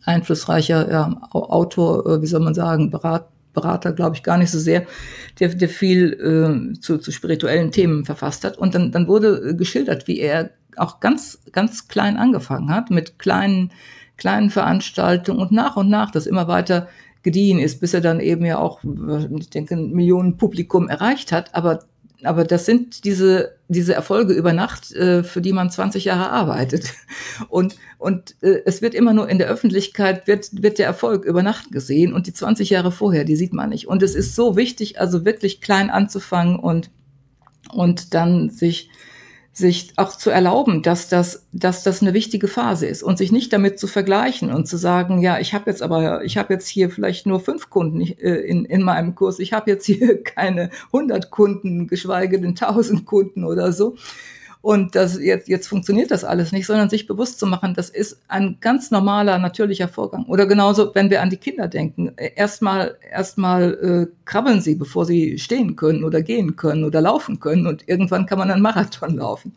[0.05, 4.59] einflussreicher ja, Autor, äh, wie soll man sagen, Berat, Berater, glaube ich, gar nicht so
[4.59, 4.87] sehr,
[5.41, 8.59] der, der viel äh, zu, zu spirituellen Themen verfasst hat.
[8.59, 13.73] Und dann, dann wurde geschildert, wie er auch ganz, ganz klein angefangen hat, mit kleinen,
[14.17, 16.89] kleinen Veranstaltungen und nach und nach das immer weiter
[17.23, 18.81] gediehen ist, bis er dann eben ja auch,
[19.39, 21.55] ich denke, ein Millionen Publikum erreicht hat.
[21.55, 21.81] Aber,
[22.25, 26.93] aber das sind diese, diese Erfolge über Nacht, äh, für die man 20 Jahre arbeitet.
[27.49, 31.43] Und, und äh, es wird immer nur in der Öffentlichkeit, wird, wird der Erfolg über
[31.43, 33.87] Nacht gesehen und die 20 Jahre vorher, die sieht man nicht.
[33.87, 36.91] Und es ist so wichtig, also wirklich klein anzufangen und,
[37.73, 38.91] und dann sich
[39.59, 43.53] sich auch zu erlauben, dass das, dass das eine wichtige Phase ist und sich nicht
[43.53, 46.91] damit zu vergleichen und zu sagen, ja, ich habe jetzt aber, ich habe jetzt hier
[46.91, 51.33] vielleicht nur fünf Kunden äh, in, in meinem Kurs, ich habe jetzt hier keine 100
[51.33, 53.97] Kunden, geschweige denn 1000 Kunden oder so,
[54.69, 58.21] und das jetzt, jetzt funktioniert das alles nicht, sondern sich bewusst zu machen, das ist
[58.29, 60.27] ein ganz normaler, natürlicher Vorgang.
[60.27, 62.13] Oder genauso, wenn wir an die Kinder denken.
[62.37, 63.73] Erstmal, erstmal
[64.11, 67.67] äh, krabbeln sie, bevor sie stehen können oder gehen können oder laufen können.
[67.67, 69.55] Und irgendwann kann man einen Marathon laufen.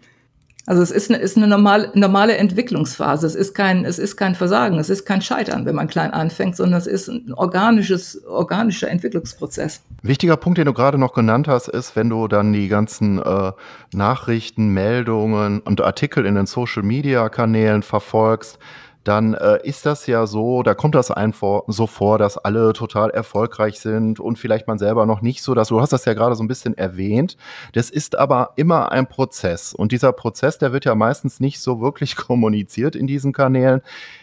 [0.68, 3.26] Also es ist eine, ist eine normale, normale Entwicklungsphase.
[3.26, 6.56] Es ist kein, es ist kein Versagen, es ist kein Scheitern, wenn man klein anfängt,
[6.56, 9.82] sondern es ist ein organisches, organischer Entwicklungsprozess.
[10.04, 13.52] Wichtiger Punkt, den du gerade noch genannt hast, ist, wenn du dann die ganzen äh,
[13.94, 18.60] Nachrichten, Meldungen und Artikel in den Social Media Kanälen verfolgst,
[19.04, 23.10] dann äh, ist das ja so, da kommt das einfach so vor, dass alle total
[23.10, 26.36] erfolgreich sind und vielleicht man selber noch nicht so, dass du hast das ja gerade
[26.36, 27.38] so ein bisschen erwähnt.
[27.74, 31.82] Das ist aber immer ein Prozess und dieser Prozess, der wird ja meistens nicht so
[31.82, 33.82] wirklich kommuniziert in diesen Kanälen.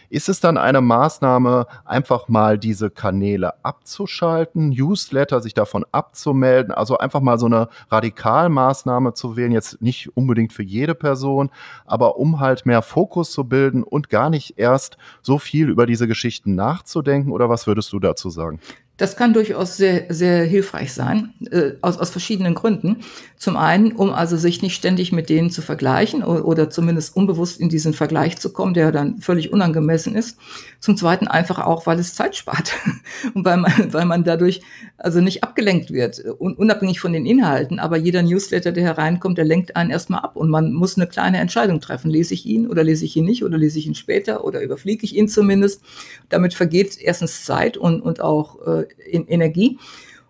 [0.09, 6.97] Ist es dann eine Maßnahme, einfach mal diese Kanäle abzuschalten, Newsletter sich davon abzumelden, also
[6.97, 11.51] einfach mal so eine Radikalmaßnahme zu wählen, jetzt nicht unbedingt für jede Person,
[11.85, 16.07] aber um halt mehr Fokus zu bilden und gar nicht erst so viel über diese
[16.07, 17.31] Geschichten nachzudenken?
[17.31, 18.59] Oder was würdest du dazu sagen?
[18.99, 22.97] Das kann durchaus sehr, sehr hilfreich sein, äh, aus, aus verschiedenen Gründen.
[23.37, 27.61] Zum einen, um also sich nicht ständig mit denen zu vergleichen oder, oder zumindest unbewusst
[27.61, 30.37] in diesen Vergleich zu kommen, der dann völlig unangemessen ist.
[30.81, 32.73] Zum zweiten einfach auch, weil es Zeit spart
[33.33, 34.61] und weil man, weil man dadurch
[34.97, 37.79] also nicht abgelenkt wird, unabhängig von den Inhalten.
[37.79, 41.37] Aber jeder Newsletter, der hereinkommt, der lenkt einen erstmal ab und man muss eine kleine
[41.37, 42.11] Entscheidung treffen.
[42.11, 45.05] Lese ich ihn oder lese ich ihn nicht oder lese ich ihn später oder überfliege
[45.05, 45.81] ich ihn zumindest.
[46.27, 49.79] Damit vergeht erstens Zeit und, und auch äh, Energie.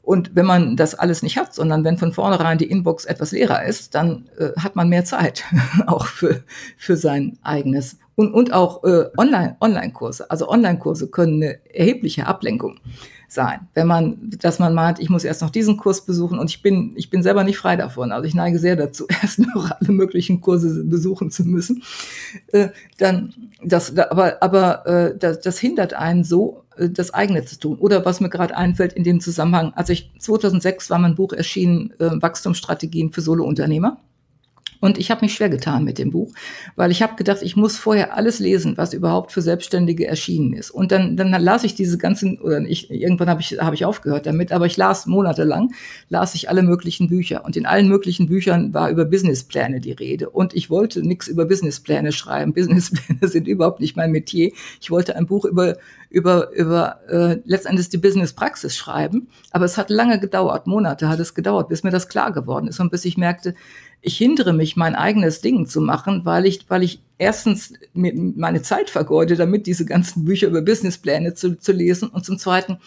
[0.02, 3.64] Und wenn man das alles nicht hat, sondern wenn von vornherein die Inbox etwas leerer
[3.66, 5.44] ist, dann äh, hat man mehr Zeit
[5.88, 6.44] auch für,
[6.78, 8.00] für sein eigenes.
[8.16, 10.30] Und, und auch äh, Online, Online-Kurse.
[10.32, 12.80] Also Online-Kurse können eine erhebliche Ablenkung
[13.30, 13.68] sein.
[13.76, 16.94] Wenn man, dass man meint, ich muss erst noch diesen Kurs besuchen und ich bin,
[16.96, 18.12] ich bin selber nicht frei davon.
[18.12, 21.84] Also ich neige sehr dazu, erst noch alle möglichen Kurse besuchen zu müssen.
[22.48, 27.78] Äh, dann, das, aber, aber äh, das, das hindert einen so, das eigene zu tun.
[27.80, 31.92] Oder was mir gerade einfällt in dem Zusammenhang, also ich 2006 war mein Buch erschienen,
[32.00, 33.98] äh, Wachstumsstrategien für Solounternehmer.
[34.80, 36.34] Und ich habe mich schwer getan mit dem Buch,
[36.76, 40.72] weil ich habe gedacht, ich muss vorher alles lesen, was überhaupt für Selbstständige erschienen ist.
[40.72, 44.26] Und dann, dann las ich diese ganzen, oder ich, irgendwann habe ich, hab ich aufgehört
[44.26, 45.74] damit, aber ich las monatelang,
[46.08, 47.44] las ich alle möglichen Bücher.
[47.44, 50.30] Und in allen möglichen Büchern war über Businesspläne die Rede.
[50.30, 52.54] Und ich wollte nichts über Businesspläne schreiben.
[52.60, 54.52] Businesspläne sind überhaupt nicht mein Metier.
[54.80, 55.76] Ich wollte ein Buch über,
[56.10, 59.28] über, über äh, letztendlich die Businesspraxis schreiben.
[59.52, 62.80] Aber es hat lange gedauert, Monate hat es gedauert, bis mir das klar geworden ist
[62.80, 63.56] und bis ich merkte,
[64.02, 68.90] ich hindere mich, mein eigenes Ding zu machen, weil ich, weil ich erstens meine Zeit
[68.90, 72.78] vergeude, damit diese ganzen Bücher über Businesspläne zu, zu lesen und zum zweiten,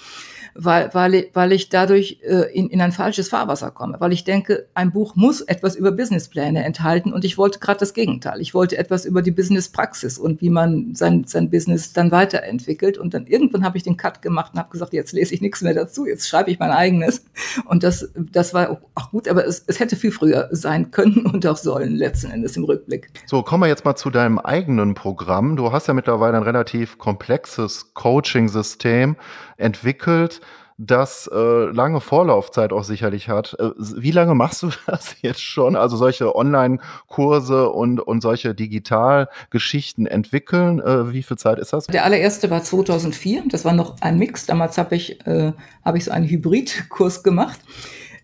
[0.55, 4.67] weil, weil, weil ich dadurch äh, in, in ein falsches Fahrwasser komme, weil ich denke,
[4.75, 8.41] ein Buch muss etwas über Businesspläne enthalten und ich wollte gerade das Gegenteil.
[8.41, 13.15] Ich wollte etwas über die Businesspraxis und wie man sein, sein Business dann weiterentwickelt und
[13.15, 15.75] dann irgendwann habe ich den Cut gemacht und habe gesagt, jetzt lese ich nichts mehr
[15.75, 17.25] dazu, jetzt schreibe ich mein eigenes
[17.65, 21.47] und das, das war auch gut, aber es, es hätte viel früher sein können und
[21.47, 23.11] auch sollen letzten Endes im Rückblick.
[23.27, 25.57] So, kommen wir jetzt mal zu deinem eigenen Programm.
[25.57, 29.17] Du hast ja mittlerweile ein relativ komplexes Coaching-System
[29.57, 30.41] entwickelt
[30.87, 33.57] das äh, lange Vorlaufzeit auch sicherlich hat.
[33.59, 35.77] Äh, wie lange machst du das jetzt schon?
[35.77, 40.81] Also solche Online-Kurse und, und solche Digitalgeschichten entwickeln.
[40.81, 41.87] Äh, wie viel Zeit ist das?
[41.87, 43.45] Der allererste war 2004.
[43.49, 44.47] Das war noch ein Mix.
[44.47, 45.53] Damals habe ich, äh,
[45.85, 47.61] hab ich so einen Hybridkurs gemacht.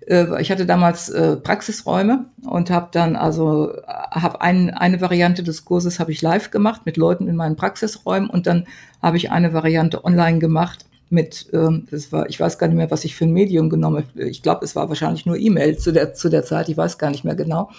[0.07, 5.65] Äh, ich hatte damals äh, Praxisräume und habe dann also habe ein, eine Variante des
[5.65, 8.67] Kurses habe ich live gemacht mit Leuten in meinen Praxisräumen und dann
[9.01, 12.91] habe ich eine Variante online gemacht mit, ähm, das war, ich weiß gar nicht mehr,
[12.91, 14.29] was ich für ein Medium genommen habe.
[14.29, 17.11] Ich glaube, es war wahrscheinlich nur E-Mail zu der, zu der Zeit, ich weiß gar
[17.11, 17.71] nicht mehr genau.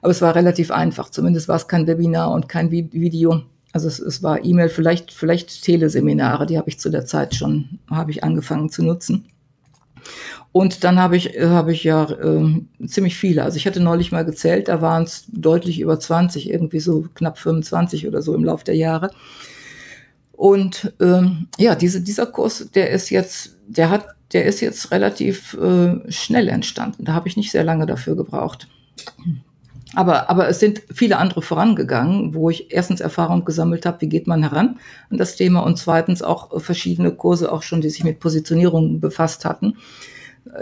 [0.00, 1.10] Aber es war relativ einfach.
[1.10, 3.42] Zumindest war es kein Webinar und kein Video.
[3.72, 7.78] Also es, es war E-Mail, vielleicht, vielleicht Teleseminare, die habe ich zu der Zeit schon,
[7.90, 9.28] habe ich angefangen zu nutzen.
[10.52, 13.42] Und dann habe ich, habe ich ja äh, ziemlich viele.
[13.42, 17.38] Also ich hatte neulich mal gezählt, da waren es deutlich über 20, irgendwie so knapp
[17.38, 19.10] 25 oder so im Laufe der Jahre.
[20.38, 25.54] Und ähm, ja, diese, dieser Kurs, der ist jetzt, der hat, der ist jetzt relativ
[25.54, 27.04] äh, schnell entstanden.
[27.04, 28.68] Da habe ich nicht sehr lange dafür gebraucht.
[29.96, 34.28] Aber, aber es sind viele andere vorangegangen, wo ich erstens Erfahrung gesammelt habe, wie geht
[34.28, 34.78] man heran
[35.10, 39.44] an das Thema und zweitens auch verschiedene Kurse auch schon, die sich mit Positionierung befasst
[39.44, 39.76] hatten.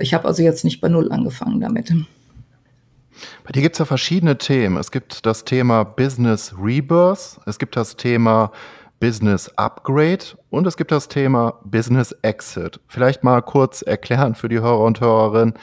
[0.00, 1.92] Ich habe also jetzt nicht bei Null angefangen damit.
[3.44, 4.78] Bei dir gibt es ja verschiedene Themen.
[4.78, 8.52] Es gibt das Thema Business Rebirth, es gibt das Thema
[9.00, 12.80] Business Upgrade und es gibt das Thema Business Exit.
[12.88, 15.54] Vielleicht mal kurz erklären für die Hörer und Hörerinnen,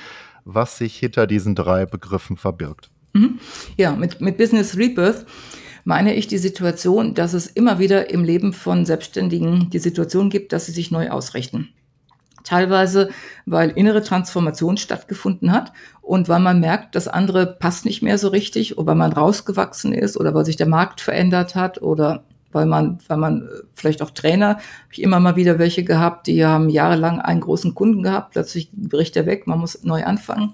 [0.46, 2.90] was sich hinter diesen drei Begriffen verbirgt.
[3.14, 3.40] Mhm.
[3.78, 5.26] Ja, mit, mit Business Rebirth
[5.84, 10.54] meine ich die Situation, dass es immer wieder im Leben von Selbstständigen die Situation gibt,
[10.54, 11.70] dass sie sich neu ausrichten.
[12.44, 13.10] Teilweise,
[13.46, 15.72] weil innere Transformation stattgefunden hat
[16.02, 19.94] und weil man merkt, das andere passt nicht mehr so richtig oder weil man rausgewachsen
[19.94, 24.02] ist oder weil sich der Markt verändert hat oder weil man, weil man äh, vielleicht
[24.02, 28.04] auch Trainer, habe ich immer mal wieder welche gehabt, die haben jahrelang einen großen Kunden
[28.04, 30.54] gehabt, plötzlich bricht er weg, man muss neu anfangen.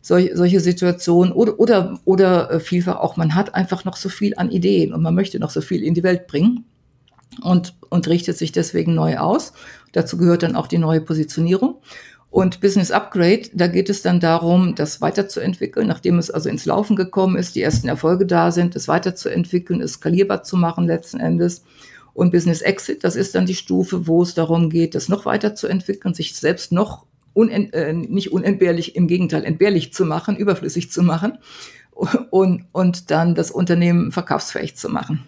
[0.00, 4.34] Sol solche Situationen oder, oder, oder äh, vielfach auch, man hat einfach noch so viel
[4.36, 6.64] an Ideen und man möchte noch so viel in die Welt bringen
[7.42, 9.52] und, und richtet sich deswegen neu aus.
[9.92, 11.76] Dazu gehört dann auch die neue Positionierung.
[12.30, 16.96] Und Business Upgrade, da geht es dann darum, das weiterzuentwickeln, nachdem es also ins Laufen
[16.96, 21.64] gekommen ist, die ersten Erfolge da sind, es weiterzuentwickeln, es skalierbar zu machen letzten Endes.
[22.12, 26.14] Und Business Exit, das ist dann die Stufe, wo es darum geht, das noch weiterzuentwickeln,
[26.14, 31.38] sich selbst noch unent, äh, nicht unentbehrlich, im Gegenteil entbehrlich zu machen, überflüssig zu machen
[32.30, 35.26] und, und dann das Unternehmen verkaufsfähig zu machen.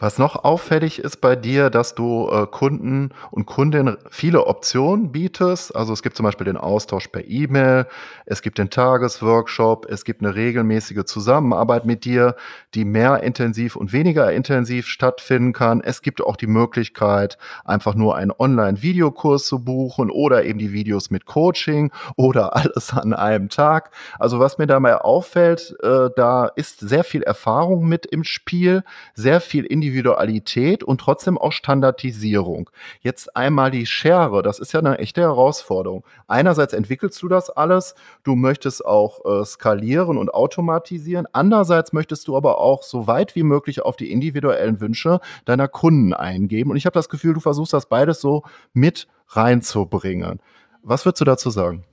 [0.00, 5.74] Was noch auffällig ist bei dir, dass du äh, Kunden und Kundinnen viele Optionen bietest.
[5.74, 7.86] Also es gibt zum Beispiel den Austausch per E-Mail,
[8.24, 12.36] es gibt den Tagesworkshop, es gibt eine regelmäßige Zusammenarbeit mit dir,
[12.74, 15.80] die mehr intensiv und weniger intensiv stattfinden kann.
[15.80, 21.10] Es gibt auch die Möglichkeit, einfach nur einen Online-Videokurs zu buchen oder eben die Videos
[21.10, 23.90] mit Coaching oder alles an einem Tag.
[24.20, 28.84] Also was mir dabei auffällt, äh, da ist sehr viel Erfahrung mit im Spiel,
[29.14, 32.68] sehr viel Individualität Individualität und trotzdem auch Standardisierung.
[33.00, 36.04] Jetzt einmal die Schere, das ist ja eine echte Herausforderung.
[36.26, 41.26] Einerseits entwickelst du das alles, du möchtest auch äh, skalieren und automatisieren.
[41.32, 46.12] Andererseits möchtest du aber auch so weit wie möglich auf die individuellen Wünsche deiner Kunden
[46.12, 46.70] eingeben.
[46.70, 48.42] Und ich habe das Gefühl, du versuchst das beides so
[48.74, 50.40] mit reinzubringen.
[50.82, 51.84] Was würdest du dazu sagen?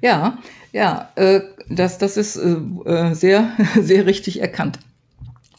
[0.00, 0.38] Ja,
[0.72, 4.80] ja, äh, das, das ist äh, äh sehr, sehr richtig erkannt,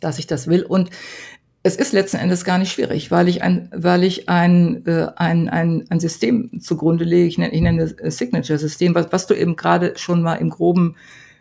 [0.02, 0.64] dass ich das will.
[0.64, 0.89] Und
[1.66, 5.49] es ist letzten Endes gar nicht schwierig, weil ich ein, weil ich ein, äh, ein,
[5.49, 9.55] ein, ein System zugrunde lege, ich nenne, ich nenne es Signature-System, was, was du eben
[9.55, 10.95] gerade schon mal im Groben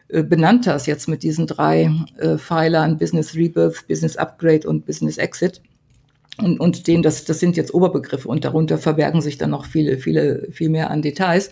[0.09, 5.19] äh, benannt hast, jetzt mit diesen drei äh, Pfeilern, Business Rebirth, Business Upgrade und Business
[5.19, 5.61] Exit.
[6.39, 9.99] Und, und den, das, das sind jetzt Oberbegriffe und darunter verbergen sich dann noch viele,
[9.99, 11.51] viele, viel mehr an Details.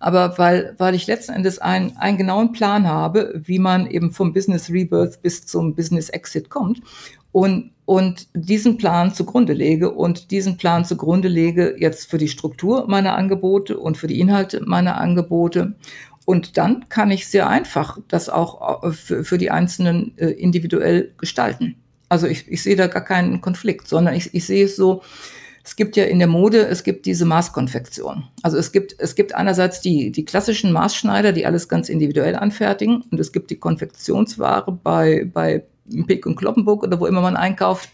[0.00, 4.32] Aber weil, weil ich letzten Endes ein, einen genauen Plan habe, wie man eben vom
[4.32, 6.80] Business Rebirth bis zum Business Exit kommt
[7.38, 12.88] und, und diesen Plan zugrunde lege und diesen Plan zugrunde lege jetzt für die Struktur
[12.88, 15.76] meiner Angebote und für die Inhalte meiner Angebote.
[16.24, 21.12] Und dann kann ich sehr einfach das auch äh, für, für die Einzelnen äh, individuell
[21.16, 21.76] gestalten.
[22.08, 25.02] Also ich, ich sehe da gar keinen Konflikt, sondern ich, ich sehe es so,
[25.62, 28.24] es gibt ja in der Mode, es gibt diese Maßkonfektion.
[28.42, 33.02] Also es gibt, es gibt einerseits die, die klassischen Maßschneider, die alles ganz individuell anfertigen.
[33.12, 35.62] Und es gibt die Konfektionsware bei, bei
[36.06, 37.90] Pick und Kloppenburg oder wo immer man einkauft.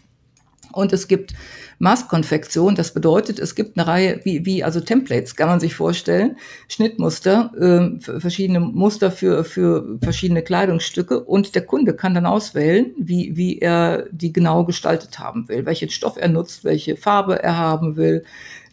[0.71, 1.33] Und es gibt
[1.79, 2.75] Maßkonfektion.
[2.75, 6.37] Das bedeutet, es gibt eine Reihe, wie, wie also Templates kann man sich vorstellen,
[6.67, 11.19] Schnittmuster, äh, verschiedene Muster für, für verschiedene Kleidungsstücke.
[11.23, 15.89] Und der Kunde kann dann auswählen, wie, wie er die genau gestaltet haben will, welchen
[15.89, 18.23] Stoff er nutzt, welche Farbe er haben will,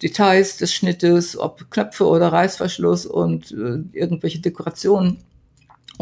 [0.02, 5.18] Details des Schnittes, ob Knöpfe oder Reißverschluss und äh, irgendwelche Dekorationen.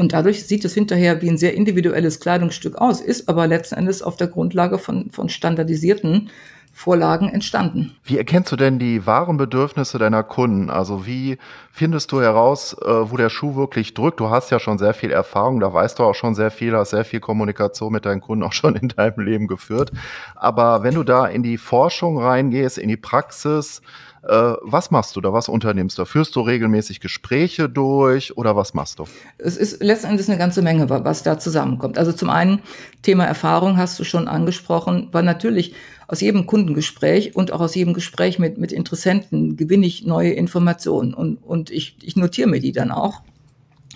[0.01, 4.01] Und dadurch sieht es hinterher wie ein sehr individuelles Kleidungsstück aus, ist aber letzten Endes
[4.01, 6.31] auf der Grundlage von, von standardisierten
[6.73, 7.95] Vorlagen entstanden.
[8.05, 10.71] Wie erkennst du denn die wahren Bedürfnisse deiner Kunden?
[10.71, 11.37] Also wie
[11.71, 14.21] findest du heraus, äh, wo der Schuh wirklich drückt?
[14.21, 16.91] Du hast ja schon sehr viel Erfahrung, da weißt du auch schon sehr viel, hast
[16.91, 19.93] sehr viel Kommunikation mit deinen Kunden auch schon in deinem Leben geführt.
[20.35, 23.83] Aber wenn du da in die Forschung reingehst, in die Praxis,
[24.23, 25.33] was machst du da?
[25.33, 26.05] Was unternimmst du?
[26.05, 29.05] Führst du regelmäßig Gespräche durch oder was machst du?
[29.39, 31.97] Es ist letztendlich eine ganze Menge, was da zusammenkommt.
[31.97, 32.61] Also zum einen
[33.03, 35.75] Thema Erfahrung hast du schon angesprochen, weil natürlich
[36.07, 41.15] aus jedem Kundengespräch und auch aus jedem Gespräch mit, mit Interessenten gewinne ich neue Informationen
[41.15, 43.23] und, und ich, ich notiere mir die dann auch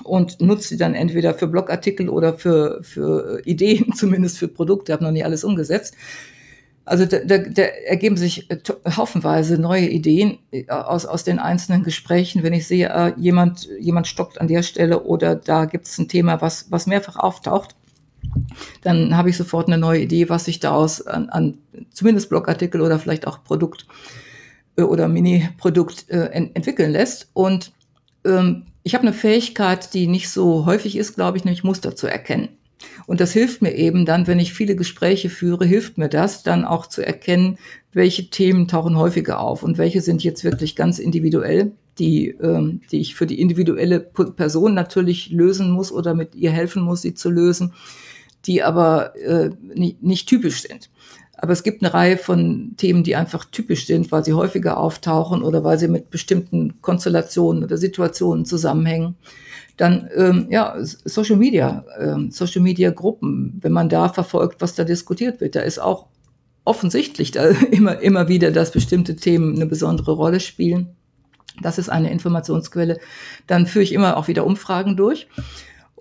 [0.04, 5.04] und nutze sie dann entweder für Blogartikel oder für, für Ideen, zumindest für Produkte, habe
[5.04, 5.94] noch nicht alles umgesetzt.
[6.86, 8.58] Also da, da, da ergeben sich äh,
[8.96, 12.42] haufenweise neue Ideen äh, aus, aus den einzelnen Gesprächen.
[12.42, 16.08] Wenn ich sehe, äh, jemand, jemand stockt an der Stelle oder da gibt es ein
[16.08, 17.74] Thema, was, was mehrfach auftaucht,
[18.82, 21.58] dann habe ich sofort eine neue Idee, was sich daraus an, an
[21.90, 23.86] zumindest Blogartikel oder vielleicht auch Produkt
[24.76, 27.30] äh, oder Mini-Produkt äh, ent entwickeln lässt.
[27.32, 27.72] Und
[28.26, 32.06] ähm, ich habe eine Fähigkeit, die nicht so häufig ist, glaube ich, nämlich Muster zu
[32.06, 32.50] erkennen.
[33.06, 36.64] Und das hilft mir eben dann, wenn ich viele Gespräche führe, hilft mir das dann
[36.64, 37.58] auch zu erkennen,
[37.92, 43.00] welche Themen tauchen häufiger auf und welche sind jetzt wirklich ganz individuell, die, ähm, die
[43.00, 47.30] ich für die individuelle Person natürlich lösen muss oder mit ihr helfen muss, sie zu
[47.30, 47.72] lösen,
[48.46, 50.90] die aber äh, nicht, nicht typisch sind.
[51.36, 55.42] Aber es gibt eine Reihe von Themen, die einfach typisch sind, weil sie häufiger auftauchen
[55.42, 59.16] oder weil sie mit bestimmten Konstellationen oder Situationen zusammenhängen.
[59.76, 64.84] Dann ähm, ja, Social Media, ähm, Social Media Gruppen, wenn man da verfolgt, was da
[64.84, 66.06] diskutiert wird, da ist auch
[66.64, 70.94] offensichtlich da immer, immer wieder, dass bestimmte Themen eine besondere Rolle spielen.
[71.62, 72.98] Das ist eine Informationsquelle.
[73.46, 75.28] Dann führe ich immer auch wieder Umfragen durch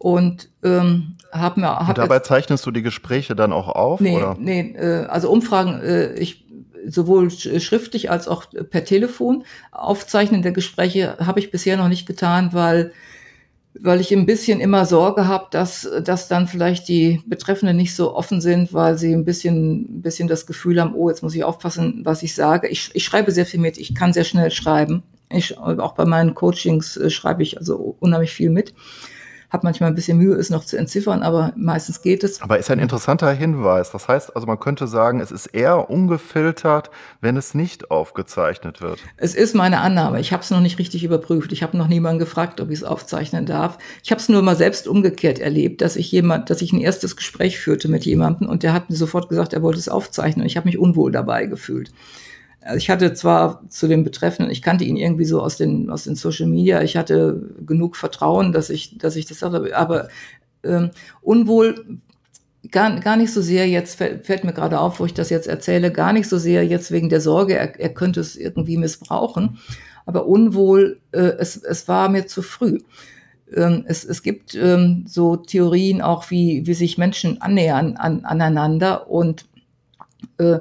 [0.04, 4.18] und ähm, habe mir hab und dabei zeichnest du die Gespräche dann auch auf nee,
[4.18, 6.46] oder nee äh, also Umfragen äh, ich
[6.86, 12.50] sowohl schriftlich als auch per Telefon aufzeichnen der Gespräche habe ich bisher noch nicht getan
[12.52, 12.92] weil
[13.80, 18.14] weil ich ein bisschen immer Sorge habe, dass, dass dann vielleicht die Betreffenden nicht so
[18.14, 21.44] offen sind, weil sie ein bisschen, ein bisschen das Gefühl haben, oh, jetzt muss ich
[21.44, 22.68] aufpassen, was ich sage.
[22.68, 25.02] Ich, ich schreibe sehr viel mit, ich kann sehr schnell schreiben.
[25.32, 28.76] Ich, auch bei meinen Coachings äh, schreibe ich also unheimlich viel mit
[29.54, 32.42] habe manchmal ein bisschen Mühe, es noch zu entziffern, aber meistens geht es.
[32.42, 33.92] Aber ist ein interessanter Hinweis.
[33.92, 36.90] Das heißt also, man könnte sagen, es ist eher ungefiltert,
[37.22, 39.00] wenn es nicht aufgezeichnet wird.
[39.16, 40.20] Es ist meine Annahme.
[40.20, 41.52] Ich habe es noch nicht richtig überprüft.
[41.52, 43.78] Ich habe noch niemanden gefragt, ob ich es aufzeichnen darf.
[44.04, 47.16] Ich habe es nur mal selbst umgekehrt erlebt, dass ich jemand, dass ich ein erstes
[47.16, 50.42] Gespräch führte mit jemandem und der hat mir sofort gesagt, er wollte es aufzeichnen.
[50.42, 51.92] Und ich habe mich unwohl dabei gefühlt.
[52.64, 56.06] Also ich hatte zwar zu dem Betreffenden, ich kannte ihn irgendwie so aus den, aus
[56.06, 60.08] den Social Media, ich hatte genug Vertrauen, dass ich, dass ich das sage, aber
[60.64, 60.92] ähm,
[61.22, 62.00] unwohl
[62.72, 65.92] gar, gar nicht so sehr jetzt, fällt mir gerade auf, wo ich das jetzt erzähle,
[65.92, 69.60] gar nicht so sehr jetzt wegen der Sorge, er, er könnte es irgendwie missbrauchen,
[70.06, 72.80] aber unwohl, äh, es, es war mir zu früh.
[73.54, 79.10] Ähm, es, es gibt ähm, so Theorien auch, wie, wie sich Menschen annähern an, aneinander
[79.10, 79.46] und
[80.38, 80.60] äh,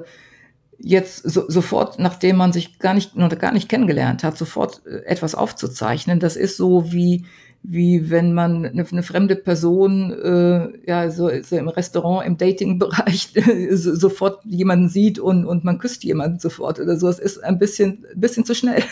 [0.83, 5.05] jetzt so, sofort, nachdem man sich gar nicht noch gar nicht kennengelernt hat, sofort äh,
[5.05, 6.19] etwas aufzuzeichnen.
[6.19, 7.25] Das ist so wie
[7.65, 13.33] wie wenn man eine, eine fremde Person äh, ja so, so im Restaurant im Dating-Bereich
[13.71, 17.07] so, sofort jemanden sieht und und man küsst jemanden sofort oder so.
[17.07, 18.83] Es ist ein bisschen ein bisschen zu schnell.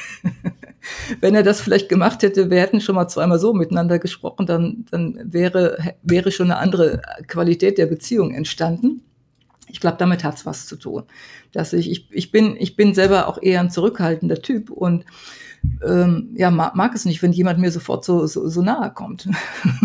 [1.19, 4.85] wenn er das vielleicht gemacht hätte, wir hätten schon mal zweimal so miteinander gesprochen, dann
[4.89, 9.01] dann wäre wäre schon eine andere Qualität der Beziehung entstanden.
[9.71, 11.03] Ich glaube, damit hat's was zu tun.
[11.51, 15.05] Dass ich, ich, ich bin, ich bin selber auch eher ein zurückhaltender Typ und
[15.85, 19.27] ähm, ja, mag, mag es nicht, wenn jemand mir sofort so, so, so nahe kommt.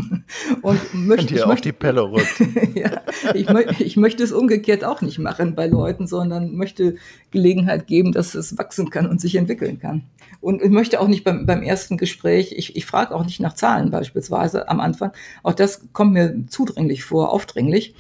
[0.62, 2.42] und möchte, ich möchte, die Pelle rückt.
[2.74, 3.02] ja,
[3.34, 6.96] ich, mö ich möchte es umgekehrt auch nicht machen bei Leuten, sondern möchte
[7.30, 10.02] Gelegenheit geben, dass es wachsen kann und sich entwickeln kann.
[10.40, 13.54] Und ich möchte auch nicht beim, beim ersten Gespräch, ich, ich frage auch nicht nach
[13.54, 15.12] Zahlen beispielsweise am Anfang.
[15.42, 17.94] Auch das kommt mir zudringlich vor, aufdringlich.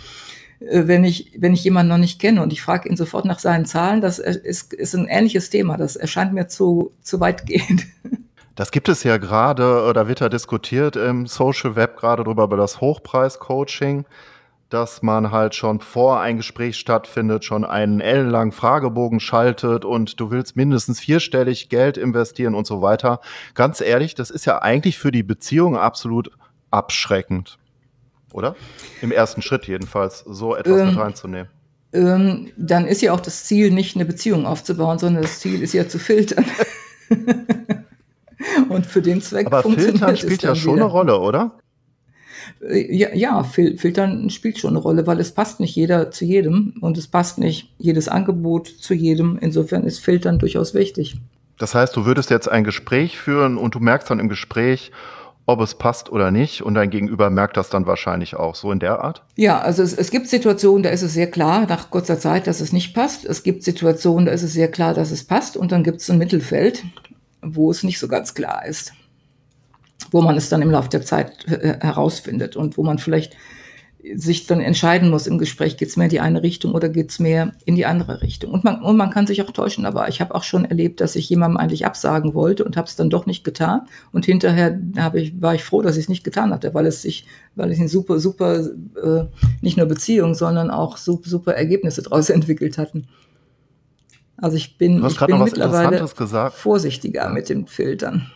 [0.60, 3.38] Äh, wenn ich, wenn ich jemanden noch nicht kenne und ich frage ihn sofort nach
[3.38, 5.76] seinen Zahlen, das ist, ist ein ähnliches Thema.
[5.76, 7.86] Das erscheint mir zu, zu weitgehend.
[8.54, 12.56] Das gibt es ja gerade, oder wird da diskutiert im Social Web gerade drüber, über
[12.56, 14.06] das Hochpreis-Coaching,
[14.70, 20.30] dass man halt schon vor ein Gespräch stattfindet, schon einen ellenlangen Fragebogen schaltet und du
[20.30, 23.20] willst mindestens vierstellig Geld investieren und so weiter.
[23.52, 26.30] Ganz ehrlich, das ist ja eigentlich für die Beziehung absolut
[26.70, 27.58] abschreckend
[28.32, 28.56] oder?
[29.02, 31.48] Im ersten Schritt jedenfalls, so etwas ähm, mit reinzunehmen.
[31.92, 35.72] Ähm, dann ist ja auch das Ziel, nicht eine Beziehung aufzubauen, sondern das Ziel ist
[35.72, 36.44] ja zu filtern.
[38.68, 40.84] Und für den Zweck Aber funktioniert Filtern spielt ja schon wieder.
[40.84, 41.52] eine Rolle, oder?
[42.60, 46.74] Äh, ja, ja, Filtern spielt schon eine Rolle, weil es passt nicht jeder zu jedem
[46.80, 49.38] und es passt nicht jedes Angebot zu jedem.
[49.40, 51.16] Insofern ist Filtern durchaus wichtig.
[51.58, 54.92] Das heißt, du würdest jetzt ein Gespräch führen und du merkst dann im Gespräch,
[55.46, 56.62] ob es passt oder nicht.
[56.62, 59.22] Und dein Gegenüber merkt das dann wahrscheinlich auch so in der Art?
[59.36, 62.60] Ja, also es, es gibt Situationen, da ist es sehr klar nach kurzer Zeit, dass
[62.60, 63.24] es nicht passt.
[63.24, 65.56] Es gibt Situationen, da ist es sehr klar, dass es passt.
[65.56, 66.84] Und dann gibt es ein Mittelfeld,
[67.42, 68.92] wo es nicht so ganz klar ist.
[70.10, 73.36] Wo man es dann im Laufe der Zeit äh, herausfindet und wo man vielleicht
[74.14, 77.10] sich dann entscheiden muss im Gespräch, geht es mehr in die eine Richtung oder geht
[77.10, 78.52] es mehr in die andere Richtung.
[78.52, 80.08] Und man, und man kann sich auch täuschen dabei.
[80.08, 83.10] Ich habe auch schon erlebt, dass ich jemandem eigentlich absagen wollte und habe es dann
[83.10, 83.82] doch nicht getan.
[84.12, 87.02] Und hinterher hab ich, war ich froh, dass ich es nicht getan hatte, weil es
[87.02, 89.24] sich, weil es eine super, super, äh,
[89.60, 93.08] nicht nur Beziehung, sondern auch super, super Ergebnisse daraus entwickelt hatten.
[94.36, 96.06] Also ich bin, ich bin mittlerweile
[96.50, 98.30] vorsichtiger mit den Filtern.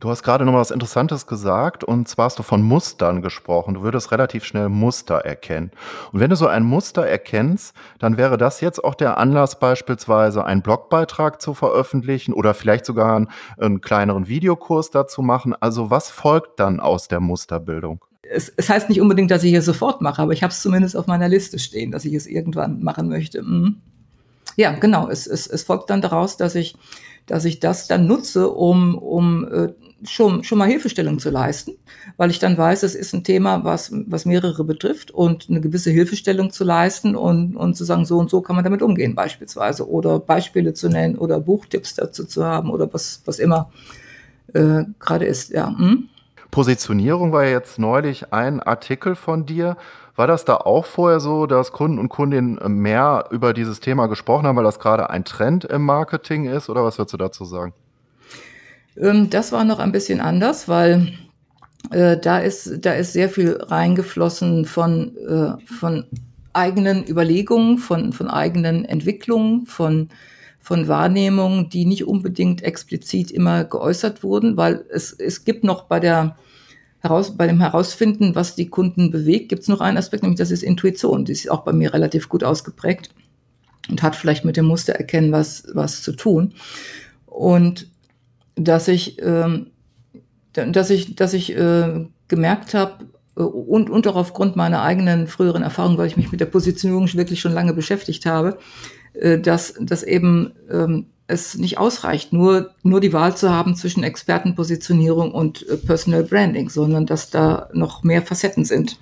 [0.00, 3.74] Du hast gerade noch was Interessantes gesagt und zwar hast du von Mustern gesprochen.
[3.74, 5.70] Du würdest relativ schnell Muster erkennen.
[6.12, 10.44] Und wenn du so ein Muster erkennst, dann wäre das jetzt auch der Anlass, beispielsweise
[10.44, 15.54] einen Blogbeitrag zu veröffentlichen oder vielleicht sogar einen, einen kleineren Videokurs dazu machen.
[15.58, 18.04] Also was folgt dann aus der Musterbildung?
[18.22, 20.96] Es, es heißt nicht unbedingt, dass ich es sofort mache, aber ich habe es zumindest
[20.96, 23.42] auf meiner Liste stehen, dass ich es irgendwann machen möchte.
[23.42, 23.76] Mhm.
[24.56, 25.08] Ja, genau.
[25.08, 26.76] Es, es, es folgt dann daraus, dass ich
[27.26, 29.72] dass ich das dann nutze, um, um äh,
[30.06, 31.72] schon, schon mal Hilfestellung zu leisten,
[32.16, 35.90] weil ich dann weiß, es ist ein Thema, was, was mehrere betrifft und eine gewisse
[35.90, 39.88] Hilfestellung zu leisten und, und zu sagen, so und so kann man damit umgehen beispielsweise
[39.88, 43.70] oder Beispiele zu nennen oder Buchtipps dazu zu haben oder was, was immer
[44.52, 45.74] äh, gerade ist, ja.
[45.76, 46.08] Hm?
[46.50, 49.76] Positionierung war jetzt neulich ein Artikel von dir.
[50.16, 54.46] War das da auch vorher so, dass Kunden und Kundinnen mehr über dieses Thema gesprochen
[54.46, 56.68] haben, weil das gerade ein Trend im Marketing ist?
[56.68, 57.72] Oder was würdest du dazu sagen?
[58.96, 61.12] Ähm, das war noch ein bisschen anders, weil
[61.90, 66.04] äh, da ist, da ist sehr viel reingeflossen von, äh, von
[66.52, 70.10] eigenen Überlegungen, von, von eigenen Entwicklungen, von,
[70.60, 75.98] von Wahrnehmungen, die nicht unbedingt explizit immer geäußert wurden, weil es, es gibt noch bei
[75.98, 76.36] der
[77.04, 80.50] heraus, bei dem Herausfinden, was die Kunden bewegt, gibt es noch einen Aspekt, nämlich das
[80.50, 81.24] ist Intuition.
[81.24, 83.10] Die ist auch bei mir relativ gut ausgeprägt
[83.88, 86.54] und hat vielleicht mit dem Muster erkennen was, was zu tun.
[87.26, 87.88] Und
[88.56, 89.68] dass ich, ähm,
[90.52, 93.04] dass ich, dass ich äh, gemerkt habe,
[93.36, 97.12] äh, und, und auch aufgrund meiner eigenen früheren Erfahrung, weil ich mich mit der Positionierung
[97.14, 98.58] wirklich schon lange beschäftigt habe,
[99.14, 104.02] äh, dass, dass eben ähm, es nicht ausreicht, nur, nur die Wahl zu haben zwischen
[104.02, 108.98] Expertenpositionierung und äh, Personal Branding, sondern dass da noch mehr Facetten sind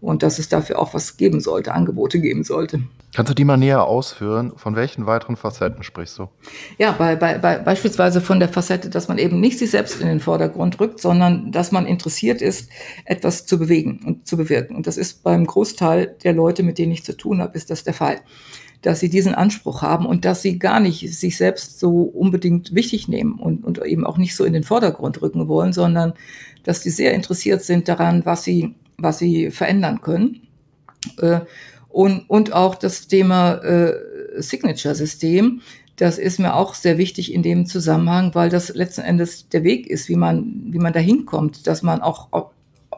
[0.00, 2.82] und dass es dafür auch was geben sollte, Angebote geben sollte.
[3.14, 4.52] Kannst du die mal näher ausführen?
[4.56, 6.28] Von welchen weiteren Facetten sprichst du?
[6.78, 10.08] Ja, bei, bei, bei, beispielsweise von der Facette, dass man eben nicht sich selbst in
[10.08, 12.70] den Vordergrund rückt, sondern dass man interessiert ist,
[13.04, 14.74] etwas zu bewegen und zu bewirken.
[14.74, 17.84] Und das ist beim Großteil der Leute, mit denen ich zu tun habe, ist das
[17.84, 18.20] der Fall.
[18.82, 23.08] Dass sie diesen Anspruch haben und dass sie gar nicht sich selbst so unbedingt wichtig
[23.08, 26.14] nehmen und, und eben auch nicht so in den Vordergrund rücken wollen, sondern
[26.64, 30.42] dass die sehr interessiert sind daran, was sie, was sie verändern können.
[31.18, 31.40] Äh,
[31.88, 33.94] und, und auch das Thema äh,
[34.40, 35.60] Signature-System,
[35.96, 39.86] das ist mir auch sehr wichtig in dem Zusammenhang, weil das letzten Endes der Weg
[39.86, 42.50] ist, wie man, wie man da hinkommt, dass man auch auf,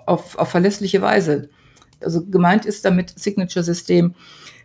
[0.06, 1.48] auf, auf verlässliche Weise,
[2.00, 4.14] also gemeint ist damit Signature-System,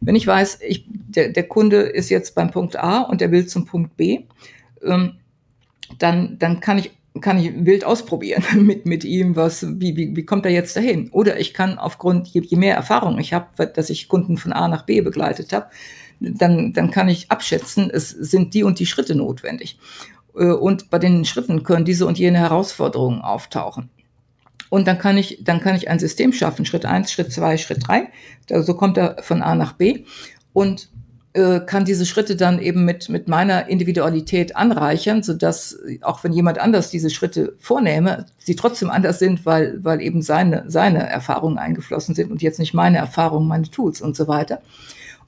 [0.01, 3.47] wenn ich weiß, ich, der, der Kunde ist jetzt beim Punkt A und der will
[3.47, 4.25] zum Punkt B,
[4.83, 5.15] ähm,
[5.97, 6.91] dann, dann kann ich
[7.21, 11.09] kann ich wild ausprobieren mit, mit ihm, was, wie, wie, wie kommt er jetzt dahin?
[11.11, 14.67] Oder ich kann aufgrund, je, je mehr Erfahrung ich habe, dass ich Kunden von A
[14.67, 15.67] nach B begleitet habe,
[16.19, 19.79] dann, dann kann ich abschätzen, es sind die und die Schritte notwendig.
[20.35, 23.89] Äh, und bei den Schritten können diese und jene Herausforderungen auftauchen.
[24.69, 27.87] Und dann kann ich, dann kann ich ein System schaffen, Schritt eins, Schritt zwei, Schritt
[27.87, 28.09] drei.
[28.49, 30.03] So kommt er von A nach B.
[30.53, 30.89] Und
[31.33, 36.33] äh, kann diese Schritte dann eben mit, mit meiner Individualität anreichern, so dass auch wenn
[36.33, 41.59] jemand anders diese Schritte vornehme, sie trotzdem anders sind, weil, weil eben seine, seine Erfahrungen
[41.59, 44.61] eingeflossen sind und jetzt nicht meine Erfahrungen, meine Tools und so weiter.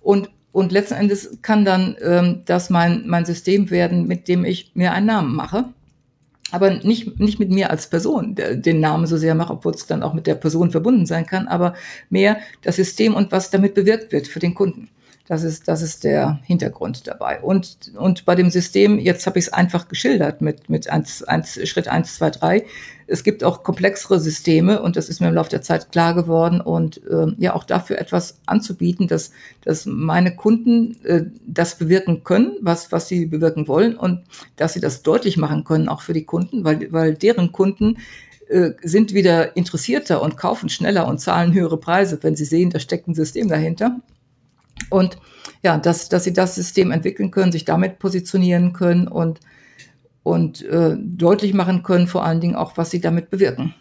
[0.01, 4.71] Und, und letzten Endes kann dann ähm, das mein, mein System werden, mit dem ich
[4.73, 5.65] mir einen Namen mache.
[6.51, 10.03] Aber nicht, nicht mit mir als Person den Namen so sehr mache, obwohl es dann
[10.03, 11.73] auch mit der Person verbunden sein kann, aber
[12.09, 14.89] mehr das System und was damit bewirkt wird für den Kunden.
[15.27, 17.39] Das ist, das ist der Hintergrund dabei.
[17.39, 21.57] Und, und bei dem System, jetzt habe ich es einfach geschildert mit, mit eins, eins,
[21.69, 22.65] Schritt eins, zwei, drei.
[23.11, 26.61] Es gibt auch komplexere Systeme und das ist mir im Laufe der Zeit klar geworden
[26.61, 29.31] und äh, ja auch dafür etwas anzubieten, dass,
[29.63, 34.23] dass meine Kunden äh, das bewirken können, was, was sie bewirken wollen und
[34.55, 37.97] dass sie das deutlich machen können, auch für die Kunden, weil, weil deren Kunden
[38.47, 42.79] äh, sind wieder interessierter und kaufen schneller und zahlen höhere Preise, wenn sie sehen, da
[42.79, 43.99] steckt ein System dahinter.
[44.89, 45.17] Und
[45.63, 49.39] ja, dass, dass sie das System entwickeln können, sich damit positionieren können und,
[50.23, 53.73] und äh, deutlich machen können, vor allen Dingen auch, was sie damit bewirken.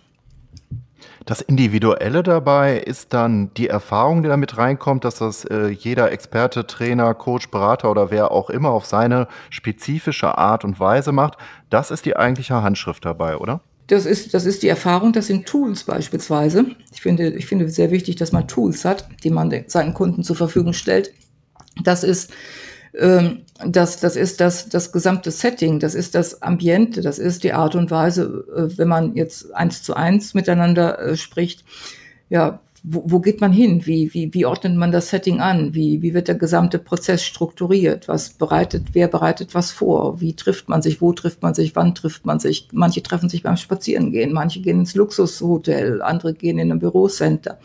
[1.27, 6.67] Das Individuelle dabei ist dann die Erfahrung, die damit reinkommt, dass das äh, jeder Experte,
[6.67, 11.37] Trainer, Coach, Berater oder wer auch immer auf seine spezifische Art und Weise macht.
[11.69, 13.61] Das ist die eigentliche Handschrift dabei, oder?
[13.89, 16.65] Das ist, das ist die Erfahrung, das sind Tools beispielsweise.
[16.93, 20.37] Ich finde, ich finde sehr wichtig, dass man Tools hat, die man seinen Kunden zur
[20.37, 21.13] Verfügung stellt.
[21.83, 22.33] Das ist,
[22.95, 27.53] ähm, das, das ist das, das gesamte Setting, das ist das Ambiente, das ist die
[27.53, 31.65] Art und Weise, äh, wenn man jetzt eins zu eins miteinander äh, spricht.
[32.29, 33.85] Ja, wo, wo geht man hin?
[33.87, 35.75] Wie, wie, wie ordnet man das Setting an?
[35.75, 38.09] Wie, wie wird der gesamte Prozess strukturiert?
[38.09, 40.21] Was bereitet, wer bereitet was vor?
[40.21, 41.01] Wie trifft man sich?
[41.01, 41.77] Wo trifft man sich?
[41.77, 42.69] Wann trifft man sich?
[42.73, 47.59] Manche treffen sich beim Spazierengehen, manche gehen ins Luxushotel, andere gehen in ein Bürocenter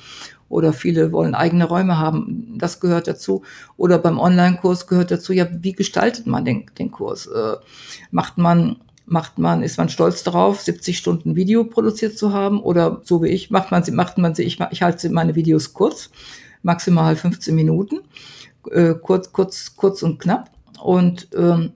[0.49, 2.55] oder viele wollen eigene Räume haben.
[2.57, 3.43] Das gehört dazu.
[3.77, 7.27] Oder beim Online-Kurs gehört dazu, ja, wie gestaltet man den, den Kurs?
[7.27, 7.55] Äh,
[8.11, 8.77] macht man
[9.07, 13.27] macht man, ist man stolz darauf, 70 Stunden Video produziert zu haben oder so wie
[13.27, 16.09] ich, macht man sie, macht man sie, ich, ich halte meine Videos kurz,
[16.63, 17.99] maximal 15 Minuten,
[18.71, 20.49] äh, kurz, kurz, kurz und knapp
[20.81, 21.73] und, ähm,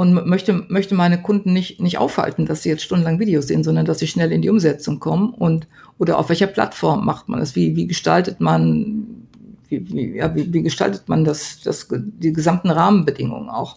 [0.00, 3.84] und möchte, möchte meine Kunden nicht, nicht aufhalten, dass sie jetzt stundenlang Videos sehen, sondern
[3.84, 7.54] dass sie schnell in die Umsetzung kommen und, oder auf welcher Plattform macht man das,
[7.54, 9.26] wie, wie gestaltet man,
[9.68, 13.76] wie, wie, ja, wie, wie gestaltet man das, das, die gesamten Rahmenbedingungen auch.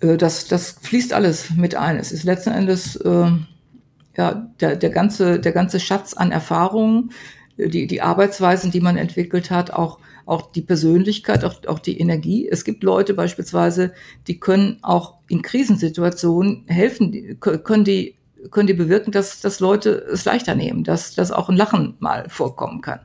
[0.00, 1.96] Äh, das, das fließt alles mit ein.
[1.96, 3.30] Es ist letzten Endes äh,
[4.18, 7.10] ja, der, der, ganze, der ganze Schatz an Erfahrungen,
[7.56, 12.48] die, die Arbeitsweisen, die man entwickelt hat, auch, auch die Persönlichkeit, auch, auch die Energie.
[12.48, 13.94] Es gibt Leute beispielsweise,
[14.26, 18.16] die können auch in Krisensituationen helfen, können die,
[18.50, 22.28] können die bewirken, dass, dass Leute es leichter nehmen, dass, dass auch ein Lachen mal
[22.28, 23.00] vorkommen kann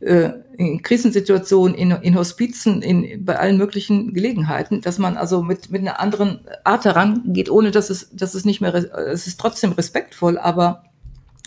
[0.00, 5.70] äh, in Krisensituationen, in, in Hospizen, in, bei allen möglichen Gelegenheiten, dass man also mit,
[5.70, 9.72] mit einer anderen Art herangeht, ohne dass es, dass es nicht mehr, es ist trotzdem
[9.72, 10.84] respektvoll, aber,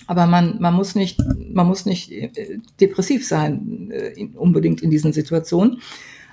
[0.08, 1.20] aber man, man muss nicht,
[1.54, 5.82] man muss nicht äh, depressiv sein, äh, unbedingt in diesen Situationen.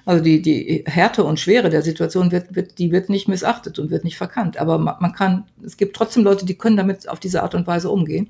[0.04, 3.90] Also die, die Härte und Schwere der Situation wird, wird, die wird nicht missachtet und
[3.90, 4.56] wird nicht verkannt.
[4.56, 7.90] Aber man, kann, es gibt trotzdem Leute, die können damit auf diese Art und Weise
[7.90, 8.28] umgehen.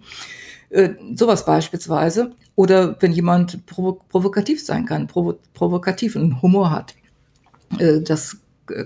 [0.71, 2.33] Äh, sowas beispielsweise.
[2.57, 6.95] Oder wenn jemand provo provokativ sein kann, provo provokativen Humor hat.
[7.79, 8.39] Das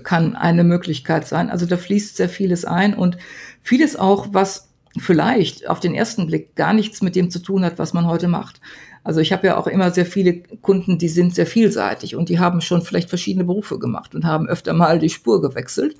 [0.03, 1.49] kann eine Möglichkeit sein.
[1.49, 3.17] Also da fließt sehr vieles ein und
[3.61, 7.79] vieles auch, was vielleicht auf den ersten Blick gar nichts mit dem zu tun hat,
[7.79, 8.61] was man heute macht.
[9.03, 12.39] Also ich habe ja auch immer sehr viele Kunden, die sind sehr vielseitig und die
[12.39, 15.95] haben schon vielleicht verschiedene Berufe gemacht und haben öfter mal die Spur gewechselt.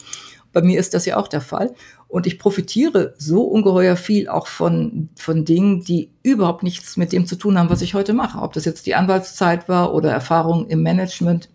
[0.54, 1.74] Bei mir ist das ja auch der Fall.
[2.08, 7.26] Und ich profitiere so ungeheuer viel auch von, von Dingen, die überhaupt nichts mit dem
[7.26, 8.40] zu tun haben, was ich heute mache.
[8.40, 11.50] Ob das jetzt die Anwaltszeit war oder Erfahrung im Management.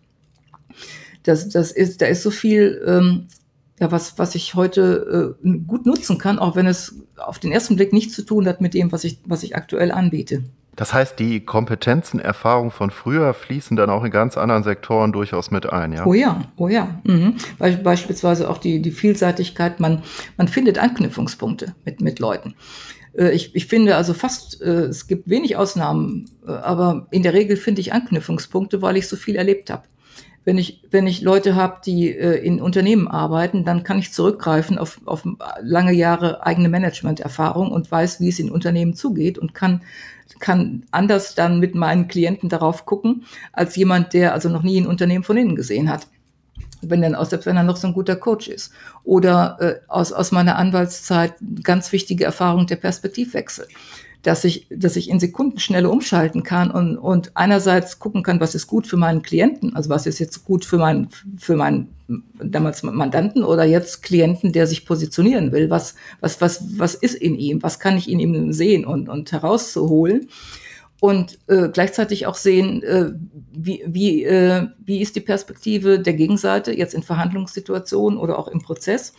[1.22, 3.28] Das, das ist, da ist so viel, ähm,
[3.80, 7.76] ja, was, was ich heute äh, gut nutzen kann, auch wenn es auf den ersten
[7.76, 10.44] Blick nichts zu tun hat mit dem, was ich, was ich aktuell anbiete.
[10.78, 15.50] Das heißt, die Kompetenzen, Erfahrungen von früher fließen dann auch in ganz anderen Sektoren durchaus
[15.50, 16.06] mit ein, ja?
[16.06, 17.00] Oh ja, oh ja.
[17.02, 17.34] Mhm.
[17.58, 20.02] Be beispielsweise auch die, die Vielseitigkeit, man,
[20.36, 22.54] man findet Anknüpfungspunkte mit, mit Leuten.
[23.16, 27.34] Äh, ich, ich finde also fast, äh, es gibt wenig Ausnahmen, äh, aber in der
[27.34, 29.82] Regel finde ich Anknüpfungspunkte, weil ich so viel erlebt habe
[30.48, 34.78] wenn ich, wenn ich Leute habe, die äh, in Unternehmen arbeiten, dann kann ich zurückgreifen
[34.78, 35.22] auf, auf
[35.60, 39.82] lange Jahre eigene Managementerfahrung und weiß, wie es in Unternehmen zugeht und kann,
[40.38, 44.86] kann anders dann mit meinen Klienten darauf gucken, als jemand, der also noch nie ein
[44.86, 46.06] Unternehmen von innen gesehen hat.
[46.80, 48.72] Wenn dann selbst wenn er noch so ein guter Coach ist.
[49.04, 53.66] Oder äh, aus, aus meiner Anwaltszeit ganz wichtige Erfahrung der Perspektivwechsel
[54.22, 58.66] dass ich, dass ich in Sekundenschnelle umschalten kann und, und einerseits gucken kann, was ist
[58.66, 61.08] gut für meinen Klienten, also was ist jetzt gut für meinen,
[61.38, 61.94] für meinen
[62.42, 67.36] damals Mandanten oder jetzt Klienten, der sich positionieren will, was, was, was, was ist in
[67.36, 70.28] ihm, was kann ich in ihm sehen und, und herauszuholen
[71.00, 73.12] und äh, gleichzeitig auch sehen, äh,
[73.52, 78.60] wie, wie, äh, wie ist die Perspektive der Gegenseite jetzt in Verhandlungssituationen oder auch im
[78.60, 79.12] Prozess.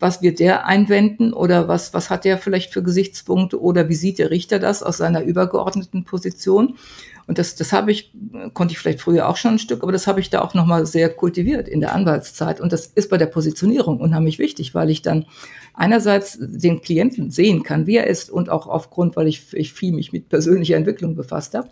[0.00, 4.18] Was wird der einwenden oder was, was hat der vielleicht für Gesichtspunkte oder wie sieht
[4.18, 6.78] der Richter das aus seiner übergeordneten Position?
[7.26, 8.12] Und das, das habe ich,
[8.54, 10.86] konnte ich vielleicht früher auch schon ein Stück, aber das habe ich da auch nochmal
[10.86, 12.60] sehr kultiviert in der Anwaltszeit.
[12.60, 15.26] Und das ist bei der Positionierung unheimlich wichtig, weil ich dann
[15.74, 19.92] einerseits den Klienten sehen kann, wie er ist und auch aufgrund, weil ich, ich viel
[19.92, 21.68] mich mit persönlicher Entwicklung befasst habe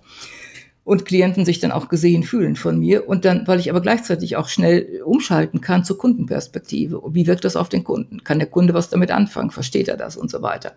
[0.84, 4.36] und Klienten sich dann auch gesehen fühlen von mir und dann, weil ich aber gleichzeitig
[4.36, 7.00] auch schnell umschalten kann zur Kundenperspektive.
[7.10, 8.22] Wie wirkt das auf den Kunden?
[8.22, 9.50] Kann der Kunde was damit anfangen?
[9.50, 10.72] Versteht er das und so weiter?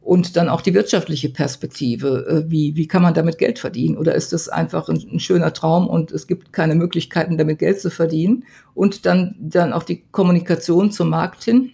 [0.00, 2.26] Und dann auch die wirtschaftliche Perspektive.
[2.46, 3.98] Äh, wie, wie kann man damit Geld verdienen?
[3.98, 7.80] Oder ist es einfach ein, ein, schöner Traum und es gibt keine Möglichkeiten, damit Geld
[7.80, 8.44] zu verdienen?
[8.74, 11.72] Und dann, dann auch die Kommunikation zum Markt hin.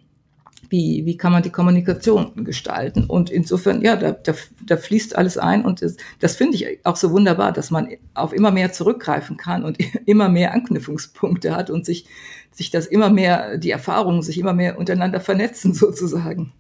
[0.69, 3.05] Wie, wie kann man die Kommunikation gestalten?
[3.05, 4.35] Und insofern, ja, da, da,
[4.67, 8.33] da fließt alles ein und das, das finde ich auch so wunderbar, dass man auf
[8.33, 12.07] immer mehr zurückgreifen kann und immer mehr Anknüpfungspunkte hat und sich,
[12.51, 16.53] sich das immer mehr, die Erfahrungen sich immer mehr untereinander vernetzen sozusagen.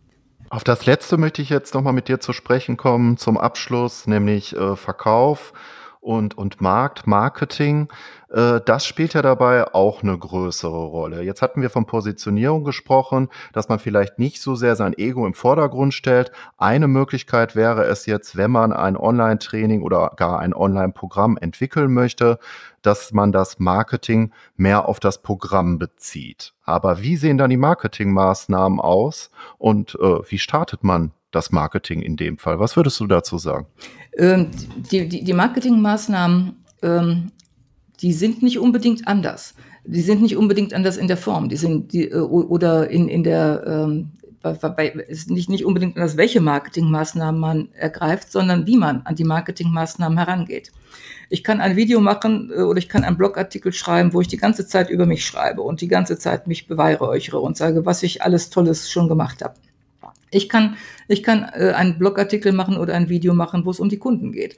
[0.49, 4.57] Auf das letzte möchte ich jetzt nochmal mit dir zu sprechen kommen zum Abschluss, nämlich
[4.57, 5.53] äh, Verkauf
[6.01, 7.89] und, und Markt, Marketing.
[8.31, 11.23] Äh, das spielt ja dabei auch eine größere Rolle.
[11.23, 15.35] Jetzt hatten wir von Positionierung gesprochen, dass man vielleicht nicht so sehr sein Ego im
[15.35, 16.31] Vordergrund stellt.
[16.59, 22.39] Eine Möglichkeit wäre es jetzt, wenn man ein Online-Training oder gar ein Online-Programm entwickeln möchte,
[22.83, 26.55] dass man das Marketing mehr auf das Programm bezieht.
[26.65, 32.17] Aber wie sehen dann die Marketingmaßnahmen aus und äh, wie startet man das Marketing in
[32.17, 32.59] dem Fall?
[32.59, 33.67] Was würdest du dazu sagen?
[34.17, 34.51] Ähm,
[34.91, 37.33] die, die, die Marketingmaßnahmen, ähm,
[38.01, 39.55] die sind nicht unbedingt anders.
[39.85, 41.49] Die sind nicht unbedingt anders in der Form.
[41.49, 44.13] Die sind die, äh, oder in, in der ähm,
[44.55, 49.25] bei, ist nicht, nicht unbedingt anders, welche Marketingmaßnahmen man ergreift, sondern wie man an die
[49.25, 50.73] Marketingmaßnahmen herangeht.
[51.29, 54.37] Ich kann ein Video machen äh, oder ich kann einen Blogartikel schreiben, wo ich die
[54.37, 58.23] ganze Zeit über mich schreibe und die ganze Zeit mich beweihräuchere und sage, was ich
[58.23, 59.55] alles Tolles schon gemacht habe.
[60.31, 60.77] Ich kann,
[61.09, 64.33] ich kann äh, einen Blogartikel machen oder ein Video machen, wo es um die Kunden
[64.33, 64.57] geht.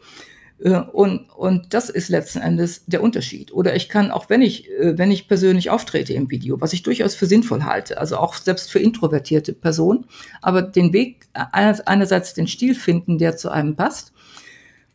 [0.61, 3.53] Äh, und, und das ist letzten Endes der Unterschied.
[3.53, 7.15] Oder ich kann, auch wenn ich, wenn ich persönlich auftrete im Video, was ich durchaus
[7.15, 10.07] für sinnvoll halte, also auch selbst für introvertierte Personen,
[10.43, 14.13] aber den Weg, einerseits den Stil finden, der zu einem passt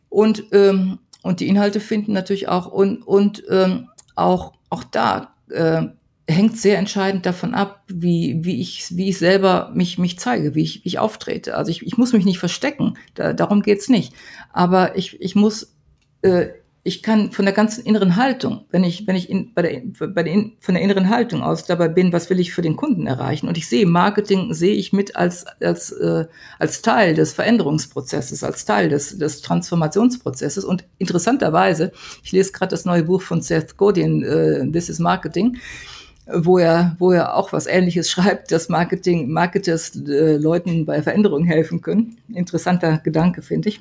[0.08, 5.86] und, ähm, und die Inhalte finden natürlich auch und, und ähm, auch, auch da äh,
[6.28, 10.62] hängt sehr entscheidend davon ab, wie, wie, ich, wie ich selber mich, mich zeige, wie
[10.62, 11.56] ich, wie ich auftrete.
[11.56, 14.12] Also ich, ich muss mich nicht verstecken, da, darum geht's nicht.
[14.52, 15.74] Aber ich, ich muss,
[16.20, 16.48] äh,
[16.86, 20.22] ich kann von der ganzen inneren Haltung, wenn ich, wenn ich in, bei der, bei
[20.22, 23.48] der, von der inneren Haltung aus dabei bin, was will ich für den Kunden erreichen?
[23.48, 26.26] Und ich sehe, Marketing sehe ich mit als, als, äh,
[26.58, 30.62] als Teil des Veränderungsprozesses, als Teil des, des Transformationsprozesses.
[30.62, 31.90] Und interessanterweise,
[32.22, 35.56] ich lese gerade das neue Buch von Seth Godin, äh, This is Marketing
[36.26, 41.46] wo er, wo er auch was Ähnliches schreibt, dass Marketing, Marketers äh, Leuten bei Veränderungen
[41.46, 42.16] helfen können.
[42.28, 43.80] Interessanter Gedanke, finde ich.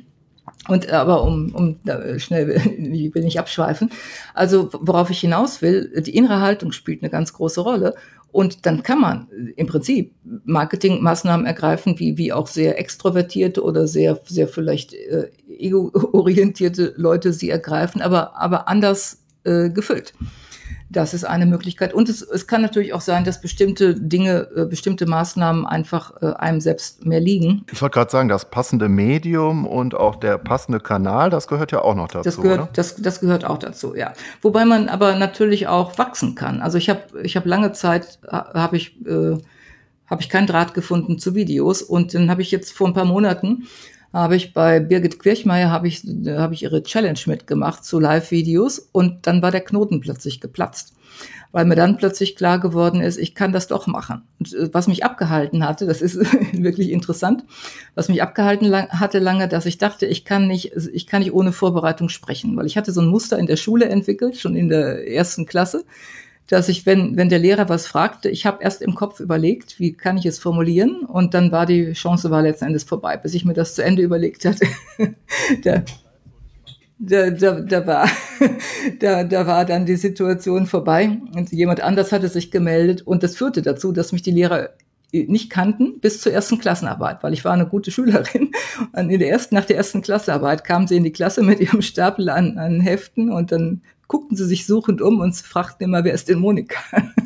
[0.68, 1.80] Und aber um, um
[2.20, 3.90] schnell ich will nicht abschweifen.
[4.34, 7.96] Also worauf ich hinaus will, die innere Haltung spielt eine ganz große Rolle.
[8.32, 10.12] Und dann kann man im Prinzip
[10.46, 17.52] Marketingmaßnahmen ergreifen, wie, wie auch sehr extrovertierte oder sehr, sehr vielleicht äh, ego-orientierte Leute sie
[17.52, 20.16] ergreifen, aber, aber anders äh, gefüllt.
[20.94, 21.94] Das ist eine Möglichkeit.
[21.94, 26.34] Und es, es kann natürlich auch sein, dass bestimmte Dinge, äh, bestimmte Maßnahmen einfach äh,
[26.34, 27.66] einem selbst mehr liegen.
[27.72, 31.82] Ich wollte gerade sagen, das passende Medium und auch der passende Kanal, das gehört ja
[31.82, 32.24] auch noch dazu.
[32.24, 34.14] Das gehört, das, das gehört auch dazu, ja.
[34.44, 36.62] Wobei man aber natürlich auch wachsen kann.
[36.62, 39.38] Also ich habe ich hab lange Zeit, habe ich, äh,
[40.08, 43.06] hab ich keinen Draht gefunden zu Videos und dann habe ich jetzt vor ein paar
[43.06, 43.64] Monaten
[44.14, 49.26] habe ich bei Birgit Kirchmeier habe ich, habe ich ihre Challenge mitgemacht zu Live-Videos und
[49.26, 50.94] dann war der Knoten plötzlich geplatzt,
[51.52, 54.22] weil mir dann plötzlich klar geworden ist, ich kann das doch machen.
[54.40, 56.18] Und äh, was mich abgehalten hatte, das ist
[56.54, 57.44] wirklich interessant,
[57.96, 61.34] was mich abgehalten lang, hatte lange, dass ich dachte, ich kann nicht, ich kann nicht
[61.34, 64.70] ohne Vorbereitung sprechen, weil ich hatte so ein Muster in der Schule entwickelt, schon in
[64.70, 65.86] der ersten Klasse
[66.48, 69.94] dass ich, wenn, wenn der Lehrer was fragte, ich habe erst im Kopf überlegt, wie
[69.94, 73.46] kann ich es formulieren und dann war die Chance war letzten Endes vorbei, bis ich
[73.46, 74.68] mir das zu Ende überlegt hatte.
[75.64, 75.84] da,
[77.00, 78.10] da, da, da, war,
[79.00, 83.36] da, da war dann die Situation vorbei und jemand anders hatte sich gemeldet und das
[83.36, 84.70] führte dazu, dass mich die Lehrer
[85.14, 88.52] nicht kannten bis zur ersten Klassenarbeit, weil ich war eine gute Schülerin.
[88.94, 91.84] Und in der ersten, nach der ersten Klassenarbeit kamen sie in die Klasse mit ihrem
[91.84, 96.14] Stapel an, an Heften und dann guckten sie sich suchend um und fragten immer, wer
[96.14, 96.80] ist denn Monika?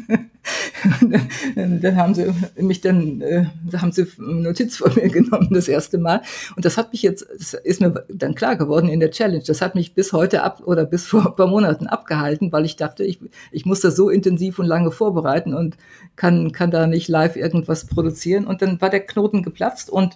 [1.55, 6.21] dann, haben sie mich dann, äh, haben sie Notiz von mir genommen das erste Mal.
[6.55, 9.61] Und das hat mich jetzt, das ist mir dann klar geworden in der Challenge, das
[9.61, 13.03] hat mich bis heute ab oder bis vor ein paar Monaten abgehalten, weil ich dachte,
[13.03, 13.19] ich,
[13.51, 15.78] ich muss das so intensiv und lange vorbereiten und
[16.15, 18.45] kann, kann da nicht live irgendwas produzieren.
[18.45, 20.15] Und dann war der Knoten geplatzt und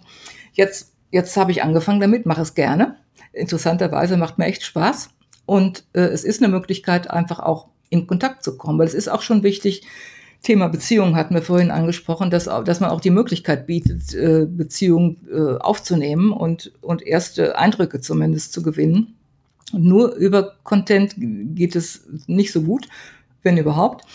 [0.54, 2.96] jetzt, jetzt habe ich angefangen damit, mache es gerne.
[3.34, 5.10] Interessanterweise macht mir echt Spaß.
[5.52, 9.10] Und äh, es ist eine Möglichkeit, einfach auch in Kontakt zu kommen, weil es ist
[9.10, 9.86] auch schon wichtig,
[10.44, 15.18] Thema Beziehung hatten wir vorhin angesprochen, dass, dass man auch die Möglichkeit bietet, äh, Beziehungen
[15.30, 19.18] äh, aufzunehmen und, und erste Eindrücke zumindest zu gewinnen.
[19.74, 22.88] Und nur über Content geht es nicht so gut,
[23.44, 24.06] wenn überhaupt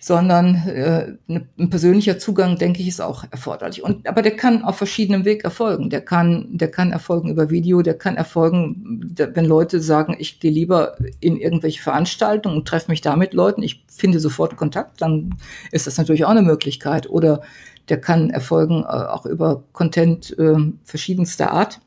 [0.00, 3.84] sondern äh, ne, ein persönlicher Zugang, denke ich, ist auch erforderlich.
[3.84, 5.90] Und aber der kann auf verschiedenem Weg erfolgen.
[5.90, 10.40] Der kann, der kann erfolgen über Video, der kann erfolgen, der, wenn Leute sagen, ich
[10.40, 15.02] gehe lieber in irgendwelche Veranstaltungen und treffe mich da mit Leuten, ich finde sofort Kontakt,
[15.02, 15.34] dann
[15.70, 17.08] ist das natürlich auch eine Möglichkeit.
[17.10, 17.42] Oder
[17.90, 21.78] der kann erfolgen äh, auch über Content äh, verschiedenster Art,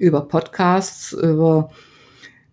[0.00, 1.70] über Podcasts, über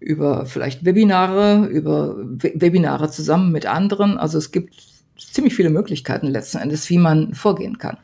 [0.06, 4.18] über vielleicht Webinare, über Webinare zusammen mit anderen.
[4.20, 4.76] Also es gibt
[5.18, 7.98] ziemlich viele Möglichkeiten letzten Endes, wie man vorgehen kann.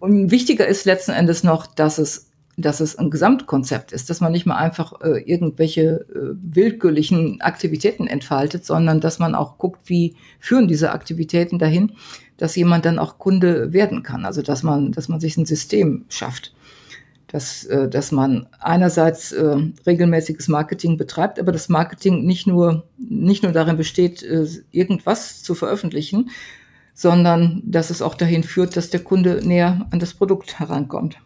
[0.00, 4.30] Und wichtiger ist letzten Endes noch, dass es dass es ein Gesamtkonzept ist, dass man
[4.30, 10.14] nicht mal einfach äh, irgendwelche äh, willkürlichen Aktivitäten entfaltet, sondern dass man auch guckt, wie
[10.38, 11.94] führen diese Aktivitäten dahin,
[12.36, 14.24] dass jemand dann auch Kunde werden kann.
[14.24, 16.54] Also dass man, dass man sich ein System schafft,
[17.34, 23.42] dass, äh, dass man einerseits äh, regelmäßiges Marketing betreibt, aber das Marketing nicht nur nicht
[23.42, 26.30] nur darin besteht, äh, irgendwas zu veröffentlichen,
[26.94, 31.18] sondern dass es auch dahin führt, dass der Kunde näher an das Produkt herankommt.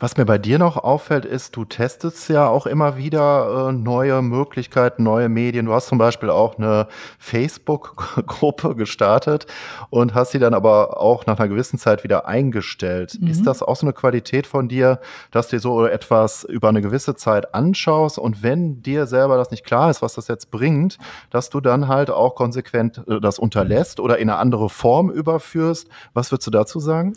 [0.00, 4.22] Was mir bei dir noch auffällt, ist, du testest ja auch immer wieder äh, neue
[4.22, 5.66] Möglichkeiten, neue Medien.
[5.66, 6.88] Du hast zum Beispiel auch eine
[7.18, 9.46] Facebook-Gruppe gestartet
[9.90, 13.18] und hast sie dann aber auch nach einer gewissen Zeit wieder eingestellt.
[13.20, 13.26] Mhm.
[13.28, 15.00] Ist das auch so eine Qualität von dir,
[15.32, 19.50] dass du dir so etwas über eine gewisse Zeit anschaust und wenn dir selber das
[19.50, 20.96] nicht klar ist, was das jetzt bringt,
[21.28, 25.90] dass du dann halt auch konsequent äh, das unterlässt oder in eine andere Form überführst?
[26.14, 27.12] Was würdest du dazu sagen?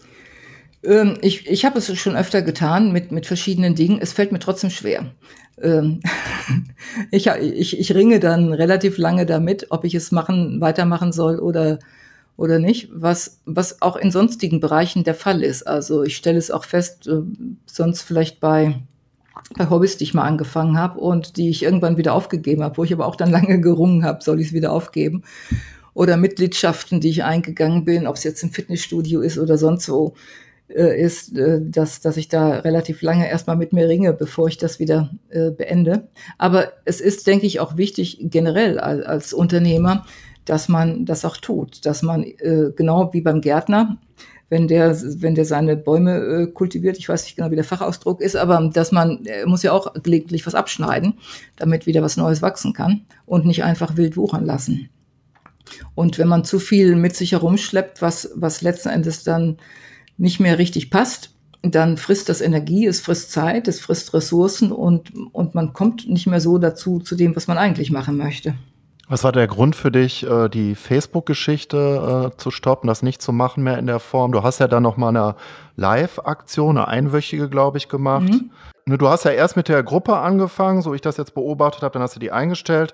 [0.84, 4.00] Ähm, ich ich habe es schon öfter getan mit, mit verschiedenen Dingen.
[4.02, 5.12] Es fällt mir trotzdem schwer.
[5.62, 6.02] Ähm,
[7.12, 11.80] ich, ich, ich ringe dann relativ lange damit, ob ich es machen, weitermachen soll oder,
[12.38, 15.64] oder nicht, was, was auch in sonstigen Bereichen der Fall ist.
[15.64, 17.22] Also ich stelle es auch fest, äh,
[17.66, 18.82] sonst vielleicht bei,
[19.58, 22.84] bei Hobbys, die ich mal angefangen habe und die ich irgendwann wieder aufgegeben habe, wo
[22.84, 25.24] ich aber auch dann lange gerungen habe, soll ich es wieder aufgeben.
[25.96, 30.16] Oder Mitgliedschaften, die ich eingegangen bin, ob es jetzt im Fitnessstudio ist oder sonst wo
[30.68, 34.80] ist, äh, dass, dass ich da relativ lange erstmal mit mir ringe, bevor ich das
[34.80, 36.08] wieder äh, beende.
[36.38, 40.06] Aber es ist, denke ich, auch wichtig generell als, als Unternehmer,
[40.46, 43.98] dass man das auch tut, dass man äh, genau wie beim Gärtner,
[44.50, 48.22] wenn der, wenn der seine Bäume äh, kultiviert, ich weiß nicht genau, wie der Fachausdruck
[48.22, 51.16] ist, aber dass man er muss ja auch gelegentlich was abschneiden,
[51.56, 54.90] damit wieder was Neues wachsen kann und nicht einfach wild wuchern lassen.
[55.96, 59.58] Und wenn man zu viel mit sich herumschleppt, was, was letzten Endes dann
[60.18, 65.12] nicht mehr richtig passt, dann frisst das Energie, es frisst Zeit, es frisst Ressourcen und,
[65.32, 68.56] und man kommt nicht mehr so dazu, zu dem, was man eigentlich machen möchte.
[69.08, 73.34] Was war der Grund für dich, äh, die Facebook-Geschichte äh, zu stoppen, das nicht zu
[73.34, 74.32] machen mehr in der Form?
[74.32, 75.36] Du hast ja dann noch mal eine
[75.76, 78.30] Live-Aktion, eine einwöchige, glaube ich, gemacht.
[78.30, 78.52] Mhm.
[78.86, 81.94] Ne, du hast ja erst mit der Gruppe angefangen, so ich das jetzt beobachtet habe,
[81.94, 82.94] dann hast du die eingestellt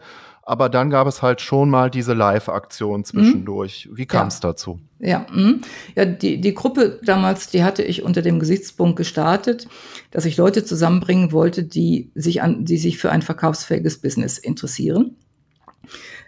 [0.50, 3.88] aber dann gab es halt schon mal diese Live-Aktion zwischendurch.
[3.88, 3.98] Mhm.
[3.98, 4.50] Wie kam es ja.
[4.50, 4.80] dazu?
[4.98, 5.60] Ja, mh.
[5.96, 9.68] ja die, die Gruppe damals, die hatte ich unter dem Gesichtspunkt gestartet,
[10.10, 15.18] dass ich Leute zusammenbringen wollte, die sich, an, die sich für ein verkaufsfähiges Business interessieren.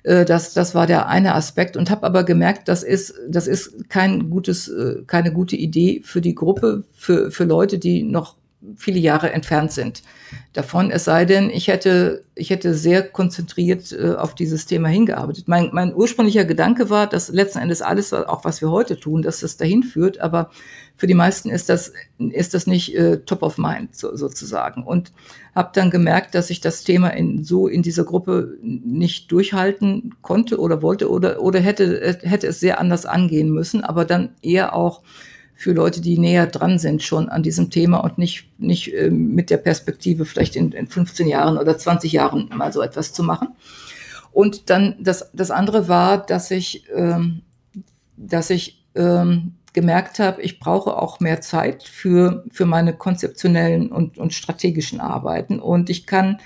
[0.04, 3.90] Äh, das, das war der eine Aspekt und habe aber gemerkt, das ist, das ist
[3.90, 8.36] kein gutes, äh, keine gute Idee für die Gruppe, für, für Leute, die noch
[8.76, 10.04] viele Jahre entfernt sind
[10.54, 10.92] davon.
[10.92, 15.48] Es sei denn, ich hätte, ich hätte sehr konzentriert äh, auf dieses Thema hingearbeitet.
[15.48, 19.40] Mein, mein ursprünglicher Gedanke war, dass letzten Endes alles, auch was wir heute tun, dass
[19.40, 20.20] das dahin führt.
[20.20, 20.52] Aber
[20.96, 24.84] für die meisten ist das, ist das nicht äh, top of mind so, sozusagen.
[24.84, 25.12] Und
[25.56, 30.60] habe dann gemerkt, dass ich das Thema in, so in dieser Gruppe nicht durchhalten konnte
[30.60, 35.02] oder wollte oder, oder hätte, hätte es sehr anders angehen müssen, aber dann eher auch
[35.62, 39.52] für Leute, die näher dran sind schon an diesem Thema und nicht, nicht äh, mit
[39.52, 43.50] der Perspektive vielleicht in, in 15 Jahren oder 20 Jahren mal so etwas zu machen.
[44.32, 47.44] Und dann das, das andere war, dass ich, ähm,
[48.18, 54.18] dass ich ähm, gemerkt habe, ich brauche auch mehr Zeit für, für meine konzeptionellen und,
[54.18, 55.60] und strategischen Arbeiten.
[55.60, 56.40] Und ich kann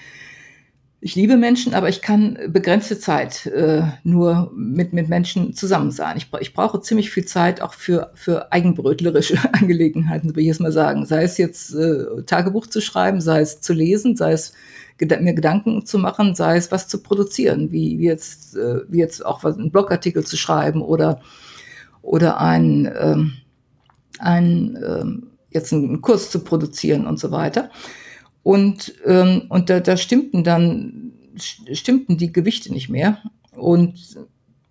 [1.06, 6.18] ich liebe Menschen, aber ich kann begrenzte Zeit äh, nur mit, mit Menschen zusammen sein.
[6.18, 10.72] Ich, ich brauche ziemlich viel Zeit auch für, für eigenbrötlerische Angelegenheiten, würde ich jetzt mal
[10.72, 11.06] sagen.
[11.06, 14.54] Sei es jetzt äh, Tagebuch zu schreiben, sei es zu lesen, sei es
[15.00, 19.24] mir Gedanken zu machen, sei es was zu produzieren, wie, wie jetzt, äh, wie jetzt
[19.24, 21.22] auch was, einen Blogartikel zu schreiben oder,
[22.02, 23.34] oder ein, ähm,
[24.18, 27.70] ein ähm, jetzt einen Kurs zu produzieren und so weiter.
[28.46, 33.18] Und, ähm, und da, da stimmten dann, stimmten die Gewichte nicht mehr.
[33.56, 34.20] Und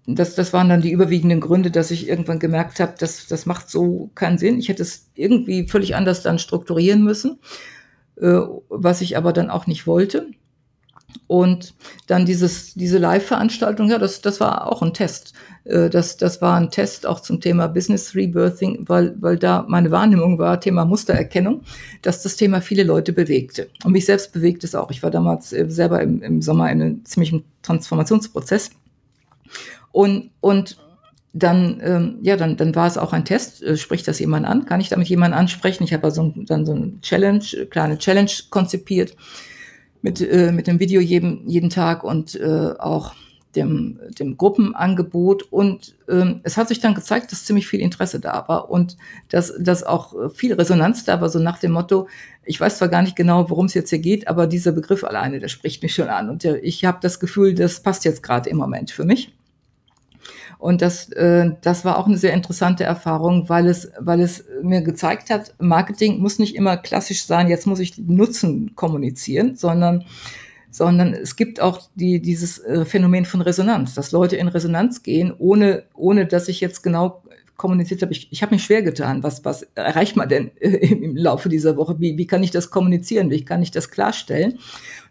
[0.06, 3.68] das, das waren dann die überwiegenden Gründe, dass ich irgendwann gemerkt habe, dass das macht
[3.68, 4.60] so keinen Sinn.
[4.60, 7.40] Ich hätte es irgendwie völlig anders dann strukturieren müssen,
[8.14, 10.28] äh, was ich aber dann auch nicht wollte.
[11.26, 11.74] Und
[12.06, 15.32] dann dieses, diese Live-Veranstaltung, ja, das, das war auch ein Test.
[15.64, 19.90] Äh, das, das war ein Test auch zum Thema Business Rebirthing, weil, weil da meine
[19.90, 21.62] Wahrnehmung war, Thema Mustererkennung,
[22.02, 23.68] dass das Thema viele Leute bewegte.
[23.84, 24.90] Und mich selbst bewegt es auch.
[24.90, 28.70] Ich war damals äh, selber im, im Sommer in einem ziemlichen Transformationsprozess.
[29.92, 30.76] Und, und
[31.32, 33.62] dann, ähm, ja, dann, dann war es auch ein Test.
[33.62, 34.66] Äh, spricht das jemand an?
[34.66, 35.84] Kann ich damit jemanden ansprechen?
[35.84, 39.16] Ich habe also dann so ein Challenge, kleine Challenge konzipiert
[40.04, 43.14] mit, äh, mit dem Video jeden, jeden Tag und äh, auch
[43.56, 45.44] dem, dem Gruppenangebot.
[45.44, 48.98] Und ähm, es hat sich dann gezeigt, dass ziemlich viel Interesse da war und
[49.30, 52.06] dass, dass auch viel Resonanz da war, so nach dem Motto,
[52.44, 55.40] ich weiß zwar gar nicht genau, worum es jetzt hier geht, aber dieser Begriff alleine,
[55.40, 56.28] der spricht mich schon an.
[56.28, 59.32] Und der, ich habe das Gefühl, das passt jetzt gerade im Moment für mich.
[60.64, 64.80] Und das, äh, das war auch eine sehr interessante Erfahrung, weil es, weil es mir
[64.80, 70.06] gezeigt hat, Marketing muss nicht immer klassisch sein, jetzt muss ich Nutzen kommunizieren, sondern
[70.70, 75.34] sondern es gibt auch die, dieses äh, Phänomen von Resonanz, dass Leute in Resonanz gehen,
[75.36, 77.22] ohne, ohne dass ich jetzt genau
[77.56, 78.12] kommuniziert habe.
[78.12, 79.22] Ich, ich habe mich schwer getan.
[79.22, 82.00] Was, was erreicht man denn äh, im Laufe dieser Woche?
[82.00, 83.30] Wie, wie kann ich das kommunizieren?
[83.30, 84.58] Wie kann ich das klarstellen?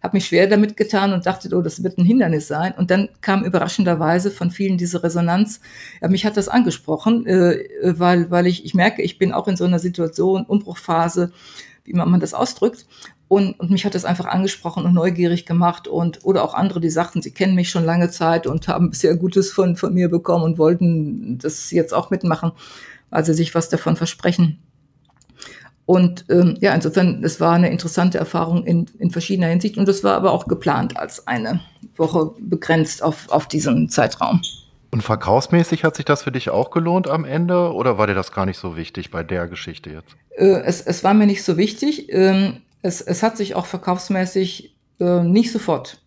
[0.04, 2.74] Habe mich schwer damit getan und dachte, oh, das wird ein Hindernis sein.
[2.78, 5.62] Und dann kam überraschenderweise von vielen diese Resonanz.
[6.02, 9.56] Ja, mich hat das angesprochen, äh, weil, weil ich, ich merke, ich bin auch in
[9.56, 11.32] so einer Situation, Umbruchphase,
[11.86, 12.86] wie man, das ausdrückt.
[13.30, 16.90] Und, und mich hat das einfach angesprochen und neugierig gemacht und oder auch andere, die
[16.90, 20.44] sagten, sie kennen mich schon lange Zeit und haben bisher Gutes von, von mir bekommen
[20.44, 22.52] und wollten das jetzt auch mitmachen,
[23.10, 24.60] weil sie sich was davon versprechen.
[25.86, 30.04] Und ähm, ja, insofern, es war eine interessante Erfahrung in, in verschiedener Hinsicht und es
[30.04, 31.60] war aber auch geplant als eine
[31.98, 34.42] Woche begrenzt auf, auf diesen Zeitraum.
[34.92, 38.32] Und verkaufsmäßig hat sich das für dich auch gelohnt am Ende oder war dir das
[38.32, 40.16] gar nicht so wichtig bei der Geschichte jetzt?
[40.38, 42.14] Äh, es, es war mir nicht so wichtig.
[42.14, 46.02] Ähm, es, es hat sich auch verkaufsmäßig äh, nicht sofort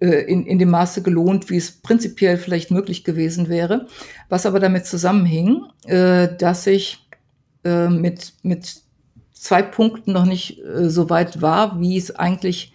[0.00, 3.86] äh, in, in dem Maße gelohnt, wie es prinzipiell vielleicht möglich gewesen wäre.
[4.28, 7.06] Was aber damit zusammenhing, äh, dass ich
[7.64, 8.82] äh, mit, mit
[9.40, 12.72] zwei Punkten noch nicht äh, so weit war, wie es eigentlich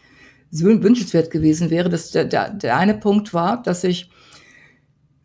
[0.51, 1.89] wünschenswert gewesen wäre.
[1.89, 4.09] Das, der, der, der eine Punkt war, dass ich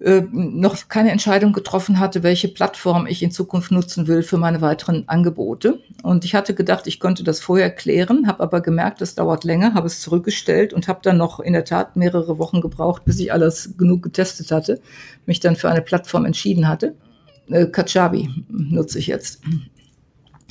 [0.00, 4.60] äh, noch keine Entscheidung getroffen hatte, welche Plattform ich in Zukunft nutzen will für meine
[4.60, 5.80] weiteren Angebote.
[6.04, 9.74] Und ich hatte gedacht, ich könnte das vorher klären, habe aber gemerkt, das dauert länger,
[9.74, 13.32] habe es zurückgestellt und habe dann noch in der Tat mehrere Wochen gebraucht, bis ich
[13.32, 14.80] alles genug getestet hatte,
[15.26, 16.94] mich dann für eine Plattform entschieden hatte.
[17.50, 19.42] Äh, Kajabi nutze ich jetzt.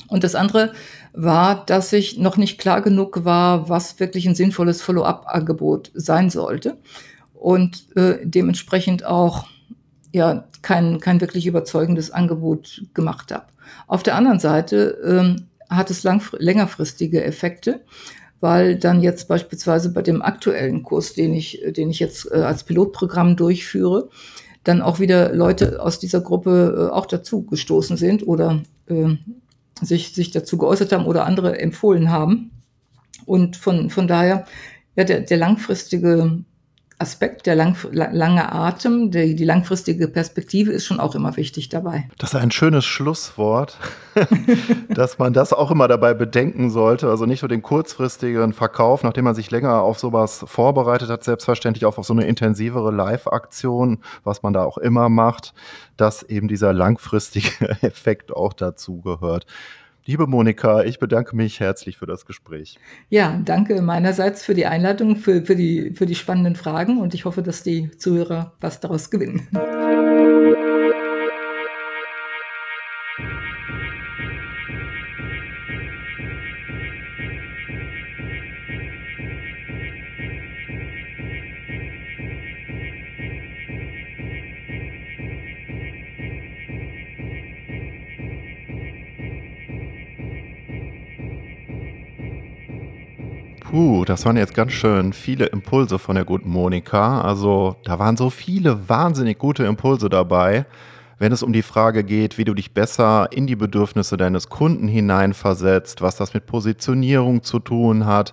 [0.08, 0.72] Und das andere
[1.12, 6.78] war, dass ich noch nicht klar genug war, was wirklich ein sinnvolles Follow-up-Angebot sein sollte
[7.34, 9.46] und äh, dementsprechend auch
[10.12, 13.46] ja kein, kein wirklich überzeugendes Angebot gemacht habe.
[13.86, 17.84] Auf der anderen Seite ähm, hat es lang, längerfristige Effekte,
[18.40, 22.64] weil dann jetzt beispielsweise bei dem aktuellen Kurs, den ich, den ich jetzt äh, als
[22.64, 24.08] Pilotprogramm durchführe,
[24.64, 29.16] dann auch wieder Leute aus dieser Gruppe äh, auch dazu gestoßen sind oder äh,
[29.82, 32.50] sich, sich dazu geäußert haben oder andere empfohlen haben.
[33.26, 34.46] Und von, von daher,
[34.96, 36.44] ja, der, der langfristige
[37.00, 42.08] Aspekt, der lang, lange Atem, die, die langfristige Perspektive ist schon auch immer wichtig dabei.
[42.18, 43.78] Das ist ein schönes Schlusswort,
[44.88, 47.08] dass man das auch immer dabei bedenken sollte.
[47.08, 51.84] Also nicht nur den kurzfristigen Verkauf, nachdem man sich länger auf sowas vorbereitet hat, selbstverständlich
[51.86, 55.54] auch auf so eine intensivere Live-Aktion, was man da auch immer macht,
[55.96, 59.46] dass eben dieser langfristige Effekt auch dazu gehört.
[60.08, 62.78] Liebe Monika, ich bedanke mich herzlich für das Gespräch.
[63.10, 67.26] Ja, danke meinerseits für die Einladung, für, für, die, für die spannenden Fragen und ich
[67.26, 69.46] hoffe, dass die Zuhörer was daraus gewinnen.
[93.70, 97.20] Puh, das waren jetzt ganz schön viele Impulse von der guten Monika.
[97.20, 100.64] Also da waren so viele wahnsinnig gute Impulse dabei,
[101.18, 104.88] wenn es um die Frage geht, wie du dich besser in die Bedürfnisse deines Kunden
[104.88, 108.32] hineinversetzt, was das mit Positionierung zu tun hat,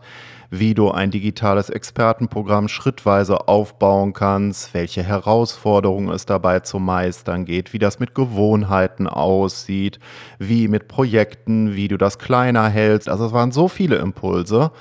[0.52, 7.74] wie du ein digitales Expertenprogramm schrittweise aufbauen kannst, welche Herausforderungen es dabei zu meistern geht,
[7.74, 10.00] wie das mit Gewohnheiten aussieht,
[10.40, 13.10] wie mit Projekten, wie du das kleiner hältst.
[13.10, 14.72] Also es waren so viele Impulse.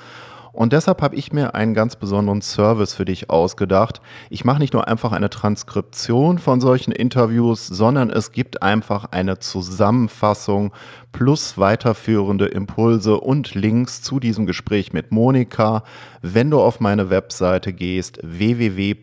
[0.55, 3.99] Und deshalb habe ich mir einen ganz besonderen Service für dich ausgedacht.
[4.29, 9.39] Ich mache nicht nur einfach eine Transkription von solchen Interviews, sondern es gibt einfach eine
[9.39, 10.71] Zusammenfassung
[11.11, 15.83] plus weiterführende Impulse und Links zu diesem Gespräch mit Monika,
[16.21, 18.95] wenn du auf meine Webseite gehst www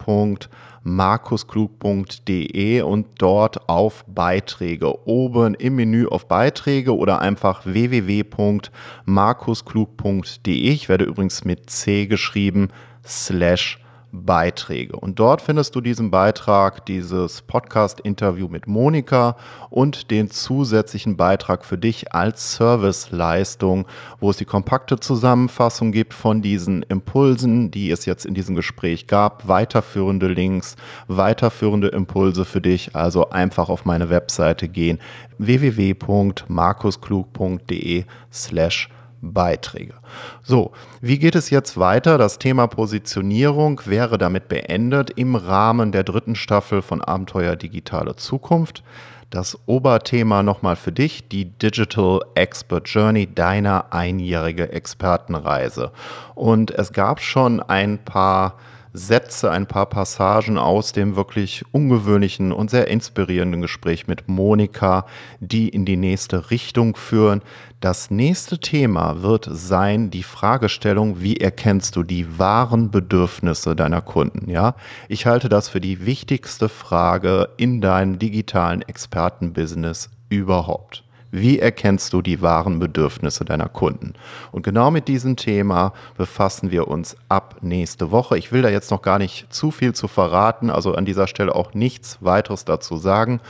[0.82, 5.06] markusklug.de und dort auf Beiträge.
[5.06, 10.52] Oben im Menü auf Beiträge oder einfach www.markusklug.de.
[10.52, 12.68] Ich werde übrigens mit C geschrieben,
[13.04, 13.81] slash
[14.12, 14.96] Beiträge.
[14.96, 19.36] Und dort findest du diesen Beitrag, dieses Podcast-Interview mit Monika
[19.70, 23.86] und den zusätzlichen Beitrag für dich als Serviceleistung,
[24.20, 29.06] wo es die kompakte Zusammenfassung gibt von diesen Impulsen, die es jetzt in diesem Gespräch
[29.06, 30.76] gab, weiterführende Links,
[31.08, 32.94] weiterführende Impulse für dich.
[32.94, 34.98] Also einfach auf meine Webseite gehen
[35.38, 38.90] www.markusklug.de slash
[39.22, 39.94] Beiträge.
[40.42, 42.18] So, wie geht es jetzt weiter?
[42.18, 48.82] Das Thema Positionierung wäre damit beendet im Rahmen der dritten Staffel von Abenteuer Digitale Zukunft.
[49.30, 55.92] Das Oberthema nochmal für dich, die Digital Expert Journey, deiner einjährige Expertenreise.
[56.34, 58.58] Und es gab schon ein paar
[58.94, 65.06] Sätze, ein paar Passagen aus dem wirklich ungewöhnlichen und sehr inspirierenden Gespräch mit Monika,
[65.40, 67.40] die in die nächste Richtung führen.
[67.80, 74.50] Das nächste Thema wird sein die Fragestellung, wie erkennst du die wahren Bedürfnisse deiner Kunden?
[74.50, 74.76] Ja,
[75.08, 81.02] ich halte das für die wichtigste Frage in deinem digitalen Expertenbusiness überhaupt.
[81.34, 84.12] Wie erkennst du die wahren Bedürfnisse deiner Kunden?
[84.50, 88.36] Und genau mit diesem Thema befassen wir uns ab nächste Woche.
[88.36, 91.54] Ich will da jetzt noch gar nicht zu viel zu verraten, also an dieser Stelle
[91.54, 93.40] auch nichts weiteres dazu sagen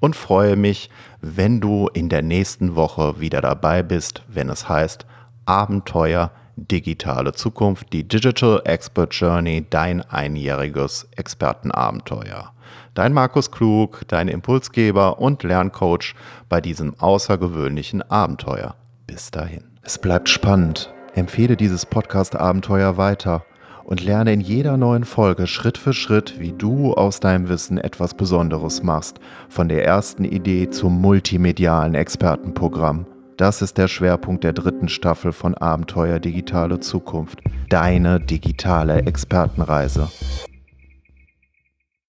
[0.00, 0.90] und freue mich,
[1.20, 5.06] wenn du in der nächsten Woche wieder dabei bist, wenn es heißt
[5.46, 12.52] Abenteuer digitale Zukunft, die Digital Expert Journey, dein einjähriges Expertenabenteuer.
[12.98, 16.16] Dein Markus Klug, dein Impulsgeber und Lerncoach
[16.48, 18.74] bei diesem außergewöhnlichen Abenteuer.
[19.06, 19.62] Bis dahin.
[19.82, 20.92] Es bleibt spannend.
[21.14, 23.44] Empfehle dieses Podcast-Abenteuer weiter
[23.84, 28.14] und lerne in jeder neuen Folge Schritt für Schritt, wie du aus deinem Wissen etwas
[28.14, 33.06] Besonderes machst, von der ersten Idee zum multimedialen Expertenprogramm.
[33.36, 37.42] Das ist der Schwerpunkt der dritten Staffel von Abenteuer Digitale Zukunft.
[37.68, 40.08] Deine digitale Expertenreise.